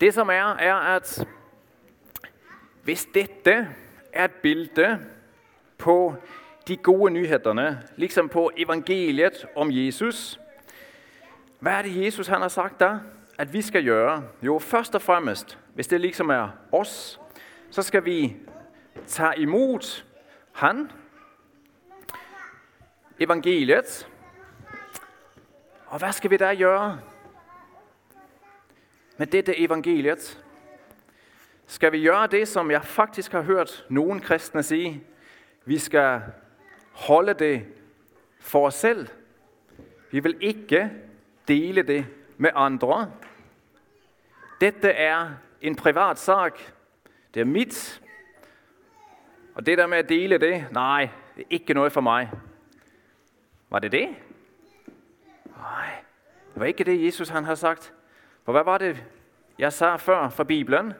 det 0.00 0.14
som 0.14 0.28
er, 0.28 0.54
er 0.54 0.74
at 0.74 1.26
hvis 2.82 3.08
dette 3.14 3.68
er 4.12 4.24
et 4.24 4.32
billede 4.32 4.98
på 5.78 6.14
de 6.68 6.76
gode 6.76 7.10
nyhederne, 7.10 7.82
liksom 7.96 8.28
på 8.28 8.50
evangeliet 8.56 9.46
om 9.56 9.68
Jesus. 9.70 10.40
Hvad 11.60 11.72
er 11.72 11.82
det, 11.82 12.04
Jesus 12.04 12.26
han 12.26 12.40
har 12.40 12.48
sagt 12.48 12.80
der, 12.80 12.98
at 13.38 13.52
vi 13.52 13.62
skal 13.62 13.84
gøre? 13.84 14.24
Jo, 14.42 14.58
først 14.58 14.94
og 14.94 15.02
fremmest, 15.02 15.58
hvis 15.74 15.86
det 15.86 16.00
liksom 16.00 16.30
er 16.30 16.48
os, 16.72 17.20
så 17.70 17.82
skal 17.82 18.04
vi 18.04 18.36
tage 19.06 19.38
imod 19.38 20.02
han, 20.52 20.90
evangeliet. 23.20 24.08
Og 25.86 25.98
hvad 25.98 26.12
skal 26.12 26.30
vi 26.30 26.36
der 26.36 26.54
gøre 26.54 27.00
med 29.16 29.26
dette 29.26 29.58
evangeliet? 29.58 30.44
Skal 31.66 31.92
vi 31.92 32.04
gøre 32.04 32.26
det, 32.26 32.48
som 32.48 32.70
jeg 32.70 32.84
faktisk 32.84 33.32
har 33.32 33.42
hørt 33.42 33.86
nogen 33.88 34.20
kristne 34.20 34.62
sige? 34.62 35.04
Vi 35.64 35.78
skal 35.78 36.20
holde 36.92 37.34
det 37.34 37.66
for 38.40 38.66
os 38.66 38.74
selv. 38.74 39.08
Vi 40.10 40.20
vil 40.20 40.36
ikke 40.40 40.90
dele 41.48 41.82
det 41.82 42.06
med 42.36 42.50
andre. 42.54 43.12
Dette 44.60 44.90
er 44.90 45.30
en 45.60 45.76
privat 45.76 46.18
sag. 46.18 46.50
Det 47.34 47.40
er 47.40 47.44
mit. 47.44 48.02
Og 49.54 49.66
det 49.66 49.78
der 49.78 49.86
med 49.86 49.98
at 49.98 50.08
dele 50.08 50.38
det, 50.38 50.66
nej, 50.72 51.08
det 51.36 51.42
er 51.42 51.46
ikke 51.50 51.74
noget 51.74 51.92
for 51.92 52.00
mig. 52.00 52.30
Var 53.70 53.78
det 53.78 53.92
det? 53.92 54.08
Nej, 55.56 55.90
det 56.54 56.60
var 56.60 56.64
ikke 56.64 56.84
det, 56.84 57.04
Jesus 57.04 57.28
han 57.28 57.44
har 57.44 57.54
sagt. 57.54 57.94
For 58.44 58.52
hvad 58.52 58.64
var 58.64 58.78
det, 58.78 59.04
jeg 59.58 59.72
sagde 59.72 59.98
før 59.98 60.28
fra 60.28 60.44
Bibelen? 60.44 60.92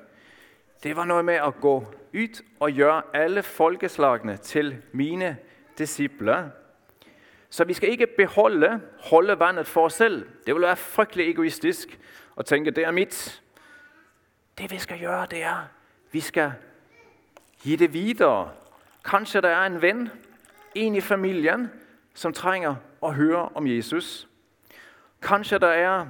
Det 0.83 0.97
var 0.97 1.05
noget 1.05 1.25
med 1.25 1.35
at 1.35 1.55
gå 1.61 1.87
ud 2.15 2.43
og 2.61 2.73
gøre 2.73 3.03
alle 3.13 3.43
folkeslagene 3.43 4.37
til 4.37 4.83
mine 4.93 5.37
disciple. 5.79 6.53
Så 7.51 7.65
vi 7.65 7.73
skal 7.73 7.89
ikke 7.89 8.07
beholde, 8.07 8.81
holde 9.01 9.39
vandet 9.39 9.67
for 9.67 9.85
os 9.85 9.93
selv. 9.93 10.29
Det 10.47 10.55
vil 10.55 10.63
være 10.63 10.77
frygtelig 10.77 11.31
egoistisk 11.31 11.99
at 12.39 12.47
tænke, 12.47 12.71
det 12.71 12.85
er 12.85 12.91
mit. 12.91 13.43
Det 14.59 14.71
vi 14.71 14.79
skal 14.79 15.01
gøre, 15.01 15.27
det 15.31 15.43
er, 15.43 15.69
vi 16.13 16.21
skal 16.21 16.53
give 17.63 17.77
det 17.77 17.93
videre. 17.93 18.51
Kanskje 19.05 19.41
der 19.41 19.49
er 19.49 19.67
en 19.67 19.83
ven, 19.83 20.11
en 20.75 20.95
i 20.95 21.01
familien, 21.01 21.71
som 22.15 22.33
trænger 22.33 22.75
at 23.03 23.15
høre 23.15 23.49
om 23.55 23.67
Jesus. 23.67 24.29
Kanskje 25.23 25.59
der 25.59 25.69
er 25.69 26.07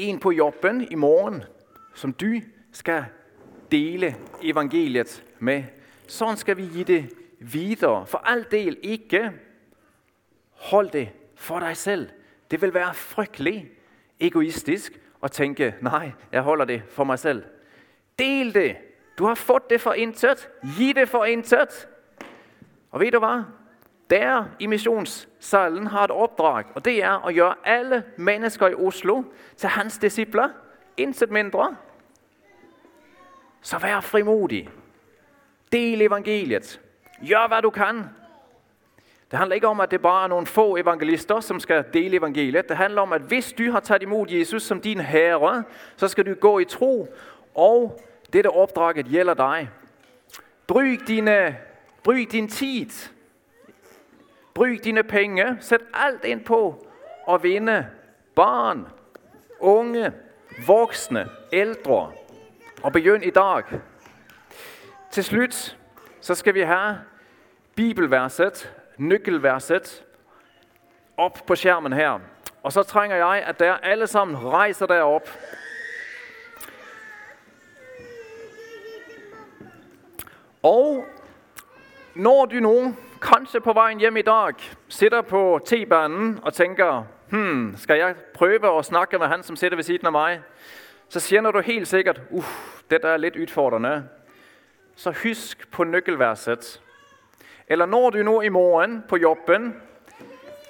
en 0.00 0.18
på 0.18 0.30
jobben 0.30 0.88
i 0.90 0.94
morgen, 0.94 1.44
som 1.94 2.12
du 2.12 2.40
skal 2.72 3.04
dele 3.72 4.16
evangeliet 4.42 5.24
med. 5.38 5.64
Sådan 6.06 6.36
skal 6.36 6.56
vi 6.56 6.66
give 6.72 6.84
det 6.84 7.10
videre. 7.38 8.06
For 8.06 8.18
alt 8.18 8.50
del 8.50 8.76
ikke 8.82 9.30
hold 10.52 10.90
det 10.90 11.08
for 11.34 11.60
dig 11.60 11.76
selv. 11.76 12.08
Det 12.50 12.62
vil 12.62 12.74
være 12.74 12.94
frygtelig 12.94 13.70
egoistisk 14.20 15.00
at 15.22 15.32
tænke, 15.32 15.74
nej, 15.80 16.12
jeg 16.32 16.42
holder 16.42 16.64
det 16.64 16.82
for 16.88 17.04
mig 17.04 17.18
selv. 17.18 17.44
Del 18.18 18.54
det. 18.54 18.76
Du 19.18 19.24
har 19.24 19.34
fået 19.34 19.70
det 19.70 19.80
for 19.80 19.92
intet. 19.92 20.48
Giv 20.78 20.94
det 20.94 21.08
for 21.08 21.24
intet. 21.24 21.88
Og 22.90 23.00
ved 23.00 23.12
du 23.12 23.18
hvad? 23.18 23.42
Der 24.10 24.44
i 24.58 24.66
missionssalen 24.66 25.86
har 25.86 26.04
et 26.04 26.10
opdrag, 26.10 26.64
og 26.74 26.84
det 26.84 27.04
er 27.04 27.26
at 27.26 27.34
gøre 27.34 27.54
alle 27.64 28.04
mennesker 28.16 28.68
i 28.68 28.74
Oslo 28.74 29.22
til 29.56 29.68
hans 29.68 29.98
discipler. 29.98 30.48
Intet 30.96 31.30
mindre. 31.30 31.76
Så 33.62 33.78
vær 33.78 34.00
frimodig. 34.00 34.68
Del 35.72 36.02
evangeliet. 36.02 36.80
Gør 37.28 37.48
hvad 37.48 37.62
du 37.62 37.70
kan. 37.70 38.04
Det 39.30 39.38
handler 39.38 39.54
ikke 39.54 39.68
om, 39.68 39.80
at 39.80 39.90
det 39.90 40.02
bare 40.02 40.24
er 40.24 40.28
nogle 40.28 40.46
få 40.46 40.76
evangelister, 40.76 41.40
som 41.40 41.60
skal 41.60 41.84
dele 41.92 42.16
evangeliet. 42.16 42.68
Det 42.68 42.76
handler 42.76 43.02
om, 43.02 43.12
at 43.12 43.20
hvis 43.20 43.52
du 43.52 43.70
har 43.70 43.80
taget 43.80 44.02
imod 44.02 44.30
Jesus 44.30 44.62
som 44.62 44.80
din 44.80 45.00
herre, 45.00 45.64
så 45.96 46.08
skal 46.08 46.26
du 46.26 46.34
gå 46.34 46.58
i 46.58 46.64
tro, 46.64 47.14
og 47.54 48.00
dette 48.32 48.50
opdraget 48.50 49.06
gælder 49.06 49.34
dig. 49.34 49.70
Bryg, 50.66 51.08
dine, 51.08 51.56
bryg 52.02 52.32
din 52.32 52.48
tid. 52.48 53.10
Brug 54.60 54.84
dine 54.84 55.02
penge. 55.02 55.56
Sæt 55.60 55.80
alt 55.94 56.24
ind 56.24 56.44
på 56.44 56.86
at 57.28 57.42
vinde 57.42 57.86
barn, 58.34 58.88
unge, 59.60 60.12
voksne, 60.66 61.28
ældre. 61.52 62.12
Og 62.82 62.92
begynd 62.92 63.24
i 63.24 63.30
dag. 63.30 63.62
Til 65.10 65.24
slut, 65.24 65.78
så 66.20 66.34
skal 66.34 66.54
vi 66.54 66.60
have 66.60 66.98
bibelverset, 67.74 68.76
nøkkelverset, 68.98 70.04
op 71.16 71.38
på 71.46 71.54
skærmen 71.54 71.92
her. 71.92 72.18
Og 72.62 72.72
så 72.72 72.82
trænger 72.82 73.16
jeg, 73.16 73.44
at 73.46 73.58
der 73.60 73.72
alle 73.72 74.06
sammen 74.06 74.44
rejser 74.44 74.86
derop. 74.86 75.28
Og 80.62 81.04
når 82.14 82.46
du 82.46 82.56
nu, 82.60 82.94
kanskje 83.22 83.60
på 83.60 83.72
vejen 83.72 84.00
hjem 84.00 84.16
i 84.16 84.22
dag, 84.22 84.54
sitter 84.88 85.20
på 85.22 85.60
T-banen 85.66 86.38
og 86.42 86.54
tænker, 86.54 87.04
hmm, 87.30 87.74
skal 87.76 87.98
jeg 87.98 88.14
prøve 88.34 88.78
at 88.78 88.84
snakke 88.84 89.18
med 89.18 89.26
han, 89.26 89.42
som 89.42 89.56
sitter 89.56 89.76
ved 89.76 89.84
siden 89.84 90.06
af 90.06 90.12
mig? 90.12 90.40
Så 91.08 91.20
siger 91.20 91.50
du 91.50 91.60
helt 91.60 91.88
sikkert, 91.88 92.20
uh, 92.30 92.44
det 92.90 93.02
der 93.02 93.08
er 93.08 93.16
lidt 93.16 93.36
udfordrende. 93.36 94.04
Så 94.96 95.14
husk 95.22 95.70
på 95.70 95.84
nøkkelverset. 95.84 96.80
Eller 97.68 97.86
når 97.86 98.10
du 98.10 98.22
nu 98.22 98.40
i 98.40 98.48
morgen 98.48 99.04
på 99.08 99.16
jobben 99.16 99.76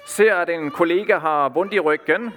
ser, 0.05 0.35
at 0.35 0.49
en 0.49 0.71
kollega 0.71 1.17
har 1.17 1.49
bundt 1.49 1.73
i 1.73 1.79
ryggen, 1.79 2.33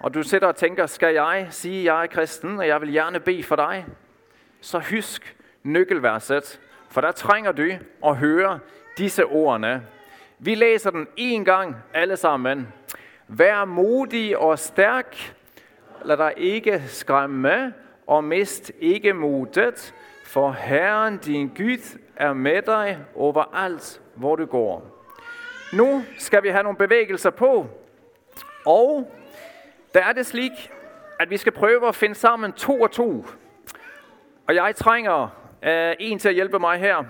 og 0.00 0.14
du 0.14 0.22
sidder 0.22 0.46
og 0.46 0.56
tænker, 0.56 0.86
skal 0.86 1.14
jeg 1.14 1.46
sige, 1.50 1.78
at 1.78 1.84
jeg 1.84 2.02
er 2.02 2.06
kristen, 2.06 2.58
og 2.58 2.66
jeg 2.66 2.80
vil 2.80 2.92
gerne 2.92 3.20
bede 3.20 3.42
for 3.42 3.56
dig, 3.56 3.86
så 4.60 4.82
husk 4.90 5.36
nøkkelverset, 5.62 6.60
for 6.94 7.00
der 7.00 7.12
trænger 7.12 7.52
du 7.52 7.70
at 8.06 8.16
høre 8.16 8.58
disse 8.98 9.26
ordene. 9.26 9.86
Vi 10.38 10.54
læser 10.54 10.90
den 10.90 11.06
en 11.16 11.44
gang 11.44 11.76
alle 11.94 12.16
sammen. 12.16 12.68
Vær 13.28 13.64
modig 13.64 14.38
og 14.38 14.58
stærk, 14.58 15.34
lad 16.04 16.16
dig 16.16 16.32
ikke 16.36 16.82
skræmme, 16.86 17.74
og 18.06 18.24
mist 18.24 18.72
ikke 18.80 19.12
modet, 19.12 19.94
for 20.24 20.52
Herren 20.52 21.18
din 21.18 21.48
Gud 21.48 21.98
er 22.16 22.32
med 22.32 22.62
dig 22.62 22.98
overalt, 23.14 24.00
hvor 24.14 24.36
du 24.36 24.44
går. 24.44 25.06
Nu 25.72 26.04
skal 26.18 26.42
vi 26.42 26.48
have 26.48 26.62
nogle 26.62 26.78
bevægelser 26.78 27.30
på, 27.30 27.66
og 28.66 29.14
der 29.94 30.00
er 30.00 30.12
det 30.12 30.26
slik, 30.26 30.70
at 31.20 31.30
vi 31.30 31.36
skal 31.36 31.52
prøve 31.52 31.88
at 31.88 31.94
finde 31.94 32.14
sammen 32.14 32.52
to 32.52 32.80
og 32.80 32.90
to. 32.90 33.26
Og 34.46 34.54
jeg 34.54 34.76
trænger 34.76 35.43
uh, 35.64 35.94
en 35.98 36.18
til 36.18 36.28
at 36.28 36.34
hjælpe 36.34 36.58
mig 36.58 36.78
her. 36.78 37.04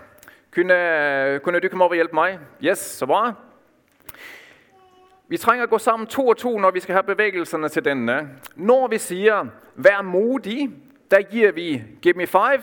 Kunne, 0.54 1.40
kunne 1.42 1.60
du 1.60 1.68
komme 1.68 1.84
over 1.84 1.90
og 1.90 1.94
hjælpe 1.94 2.14
mig? 2.14 2.38
Yes, 2.62 2.78
så 2.78 3.06
bra. 3.06 3.32
Vi 5.28 5.36
trænger 5.36 5.62
at 5.62 5.70
gå 5.70 5.78
sammen 5.78 6.06
to 6.06 6.28
og 6.28 6.36
to, 6.36 6.58
når 6.58 6.70
vi 6.70 6.80
skal 6.80 6.92
have 6.92 7.02
bevægelserne 7.02 7.68
til 7.68 7.84
denne. 7.84 8.18
Eh? 8.18 8.26
Når 8.56 8.88
vi 8.88 8.98
siger, 8.98 9.46
vær 9.74 10.02
modig, 10.02 10.70
der 11.10 11.22
giver 11.22 11.52
vi 11.52 11.82
give 12.02 12.14
me 12.14 12.26
five. 12.26 12.62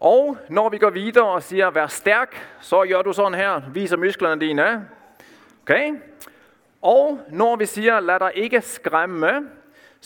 Og 0.00 0.36
når 0.48 0.68
vi 0.68 0.78
går 0.78 0.90
videre 0.90 1.28
og 1.28 1.42
siger, 1.42 1.70
vær 1.70 1.86
stærk, 1.86 2.36
så 2.60 2.86
gør 2.88 3.02
du 3.02 3.12
sådan 3.12 3.34
her, 3.34 3.60
viser 3.72 3.96
musklerne 3.96 4.40
dine. 4.40 4.88
Okay? 5.62 5.92
Og 6.82 7.20
når 7.28 7.56
vi 7.56 7.66
siger, 7.66 8.00
lad 8.00 8.20
dig 8.20 8.32
ikke 8.34 8.60
skræmme, 8.60 9.48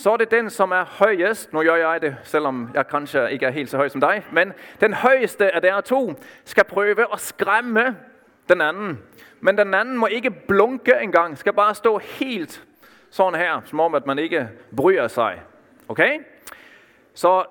så 0.03 0.12
er 0.12 0.17
det 0.17 0.31
den, 0.31 0.51
som 0.51 0.73
er 0.73 0.85
højest. 0.85 1.53
Nu 1.53 1.62
gør 1.62 1.75
jeg 1.75 2.03
det, 2.03 2.17
selvom 2.23 2.71
jeg 2.75 2.87
kanskje 2.87 3.33
ikke 3.33 3.47
er 3.47 3.51
helt 3.51 3.71
så 3.71 3.77
høj 3.77 3.88
som 3.88 4.01
dig. 4.01 4.27
Men 4.33 4.53
den 4.81 4.95
højeste 4.95 5.55
af 5.55 5.62
dere 5.62 5.83
to 5.83 6.15
skal 6.45 6.65
prøve 6.65 7.12
at 7.12 7.21
skræmme 7.21 7.97
den 8.49 8.61
anden. 8.61 8.99
Men 9.41 9.59
den 9.59 9.75
anden 9.75 9.99
må 9.99 10.07
ikke 10.07 10.31
blunke 10.31 10.93
engang. 11.01 11.38
Skal 11.38 11.53
bare 11.53 11.75
stå 11.75 11.99
helt 11.99 12.65
sådan 13.11 13.41
her, 13.41 13.61
som 13.65 13.81
om 13.81 13.95
at 13.95 14.07
man 14.07 14.19
ikke 14.19 14.49
bryr 14.77 15.09
sig. 15.09 15.43
Okay? 15.88 16.19
Så 17.15 17.45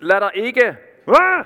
lad 0.00 0.20
dig 0.20 0.30
ikke... 0.34 0.76
Ah! 1.08 1.44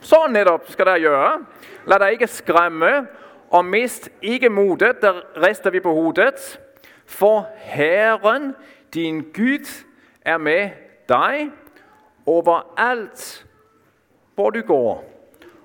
Så 0.00 0.26
netop 0.30 0.64
skal 0.68 0.86
der 0.86 0.98
gøre. 0.98 1.44
Lad 1.86 1.98
dig 1.98 2.12
ikke 2.12 2.26
skræmme, 2.26 3.06
og 3.50 3.64
mist 3.64 4.10
ikke 4.22 4.48
modet, 4.48 5.02
der 5.02 5.12
rester 5.36 5.70
vi 5.70 5.80
på 5.80 5.92
hovedet. 5.92 6.60
For 7.06 7.48
Herren, 7.56 8.54
din 8.94 9.22
Gud, 9.34 9.84
er 10.20 10.38
med 10.38 10.70
dig 11.08 11.50
overalt, 12.26 13.46
hvor 14.34 14.50
du 14.50 14.60
går. 14.60 15.14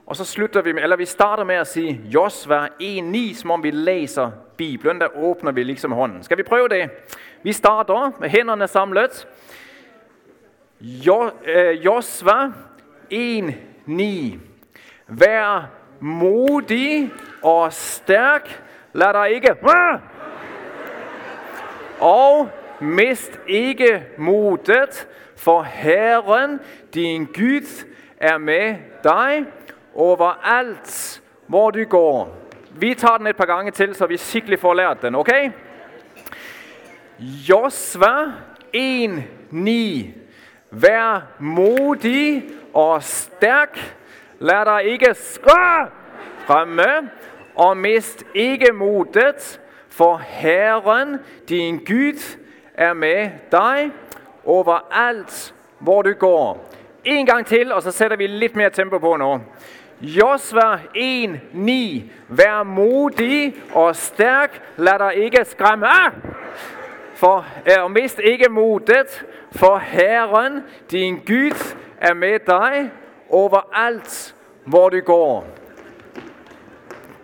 Og 0.06 0.16
så 0.16 0.26
slutter 0.26 0.62
vi 0.62 0.72
med, 0.72 0.84
eller 0.84 0.96
vi 0.96 1.06
starter 1.06 1.44
med 1.44 1.56
at 1.56 1.68
sige 1.68 2.02
Josva 2.06 2.68
e 2.80 3.00
1.9, 3.00 3.36
som 3.36 3.52
om 3.52 3.64
vi 3.64 3.72
læser 3.72 4.32
Bibelen. 4.58 5.02
Der 5.02 5.08
åbner 5.16 5.52
vi 5.52 5.64
ligesom 5.64 5.92
hånden. 5.92 6.24
Skal 6.24 6.38
vi 6.38 6.44
prøve 6.44 6.68
det? 6.68 6.90
Vi 7.44 7.54
starter 7.54 8.12
med 8.20 8.30
hænderne 8.30 8.68
samlet. 8.68 9.28
Jo, 10.82 11.32
øh, 11.46 11.86
Josva 11.86 12.52
e 13.10 13.42
1.9. 13.88 14.38
Vær 15.08 15.70
modig 16.00 17.12
og 17.42 17.74
stærk. 17.74 18.64
Lad 18.94 19.14
dig 19.14 19.32
ikke... 19.32 19.56
Og 22.00 22.50
mist 22.84 23.40
ikke 23.48 24.04
modet, 24.18 25.08
for 25.36 25.62
Herren, 25.64 26.60
din 26.94 27.26
Gud, 27.26 27.86
er 28.18 28.38
med 28.38 28.76
dig 29.04 29.46
overalt, 29.96 31.22
hvor 31.48 31.72
du 31.72 31.84
går. 31.84 32.38
Vi 32.76 32.94
tager 32.94 33.18
den 33.18 33.28
et 33.28 33.36
par 33.36 33.46
gange 33.46 33.72
til, 33.72 33.96
så 33.96 34.06
vi 34.06 34.18
sikkert 34.18 34.60
får 34.60 34.74
lært 34.74 35.02
den, 35.02 35.16
okay? 35.16 35.50
Josva 37.20 38.32
1.9 38.76 40.08
Vær 40.72 41.28
modig 41.40 42.44
og 42.74 43.04
stærk. 43.04 43.96
lad 44.40 44.66
dig 44.66 44.84
ikke 44.84 45.10
skra- 45.10 45.90
skræmme, 46.44 47.10
og 47.56 47.78
mist 47.78 48.24
ikke 48.34 48.72
modet, 48.74 49.60
for 49.90 50.18
Herren, 50.18 51.18
din 51.50 51.78
Gud, 51.78 52.38
er 52.74 52.94
med 52.94 53.30
dig 53.52 53.92
overalt, 54.46 55.54
hvor 55.80 56.02
du 56.02 56.14
går. 56.14 56.70
En 57.04 57.26
gang 57.26 57.46
til, 57.46 57.72
og 57.72 57.82
så 57.82 57.92
sætter 57.92 58.18
vi 58.18 58.28
lidt 58.28 58.56
mere 58.56 58.70
tempo 58.70 58.98
på 58.98 59.18
nu. 59.18 59.42
Josva 60.02 60.76
1.9. 60.76 62.02
Vær 62.28 62.64
modig 62.64 63.56
og 63.74 63.96
stærk. 63.96 64.62
Lad 64.78 65.00
dig 65.00 65.16
ikke 65.16 65.46
skræmme. 65.46 65.88
Ah! 65.88 66.12
For, 67.16 67.46
og 67.80 67.92
mist 67.92 68.20
ikke 68.20 68.50
modet, 68.50 69.26
for 69.52 69.78
Herren, 69.78 70.64
din 70.92 71.16
Gud, 71.16 71.76
er 71.98 72.14
med 72.14 72.40
dig 72.40 72.92
overalt, 73.30 74.36
hvor 74.66 74.90
du 74.90 75.00
går. 75.00 75.48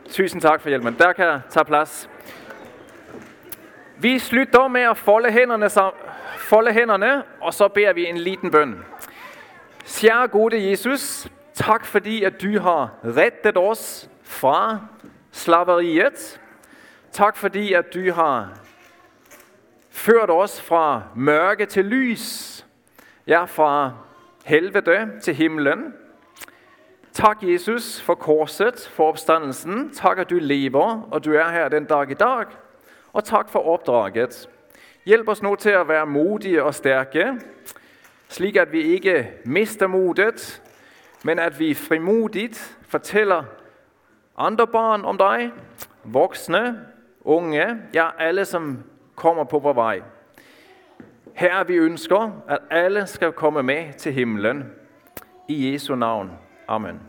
Tusind 0.10 0.42
tak 0.42 0.62
for 0.62 0.70
hjælpen. 0.70 0.96
Der 1.00 1.14
kan 1.14 1.26
jeg 1.26 1.42
tage 1.50 1.66
plads. 1.66 2.10
Vi 4.02 4.20
slutter 4.20 4.68
med 4.68 4.82
at 4.82 4.98
folde 4.98 5.32
hænderne, 5.32 5.70
så, 5.70 5.92
folde 6.38 6.74
hænderne, 6.74 7.24
og 7.42 7.54
så 7.54 7.68
beder 7.68 7.94
vi 7.94 8.06
en 8.06 8.18
liten 8.18 8.52
bøn. 8.52 8.86
Kære 9.88 10.28
gode 10.28 10.70
Jesus, 10.70 11.28
tak 11.54 11.86
fordi 11.86 12.24
at 12.24 12.42
du 12.42 12.60
har 12.60 12.92
rettet 13.04 13.58
os 13.58 14.10
fra 14.24 14.80
slaveriet. 15.32 16.42
Tak 17.12 17.38
fordi 17.38 17.74
at 17.74 17.94
du 17.94 18.14
har 18.14 18.50
ført 19.90 20.30
os 20.30 20.62
fra 20.62 21.04
mørke 21.16 21.66
til 21.66 21.86
lys. 21.86 22.66
Ja, 23.28 23.44
fra 23.44 23.92
helvede 24.46 25.10
til 25.22 25.36
himlen. 25.36 25.94
Tak 27.14 27.38
Jesus 27.42 28.02
for 28.02 28.16
korset, 28.16 28.90
for 28.94 29.08
opstandelsen. 29.08 29.92
Tak 29.94 30.20
at 30.20 30.30
du 30.30 30.36
lever, 30.42 31.08
og 31.12 31.26
du 31.26 31.34
er 31.34 31.50
her 31.50 31.70
den 31.70 31.86
dag 31.86 32.12
i 32.12 32.14
dag. 32.14 32.46
Og 33.14 33.24
tak 33.24 33.50
for 33.50 33.60
opdraget. 33.60 34.50
Hjælp 35.06 35.28
os 35.28 35.42
nu 35.44 35.56
til 35.56 35.70
at 35.70 35.88
være 35.88 36.06
modige 36.06 36.64
og 36.64 36.76
stærke, 36.76 37.34
slik 38.30 38.56
at 38.56 38.72
vi 38.72 38.82
ikke 38.82 39.32
mister 39.46 39.88
modet, 39.88 40.62
men 41.24 41.40
at 41.40 41.60
vi 41.60 41.74
frimodigt 41.74 42.78
fortæller 42.82 43.44
andre 44.38 44.68
børn 44.68 45.06
om 45.06 45.18
dig, 45.18 45.52
voksne, 46.04 46.86
unge, 47.22 47.78
ja 47.94 48.08
alle 48.18 48.46
som 48.46 48.84
kommer 49.16 49.44
på 49.44 49.60
vores 49.60 49.76
vej. 49.76 50.02
Her 51.34 51.64
vi 51.64 51.76
ønsker, 51.76 52.32
at 52.48 52.60
alle 52.70 53.08
skal 53.08 53.32
komme 53.32 53.64
med 53.64 53.94
til 53.94 54.14
himlen. 54.14 54.72
I 55.48 55.74
Jesu 55.74 55.96
navn. 55.96 56.32
Amen. 56.68 57.09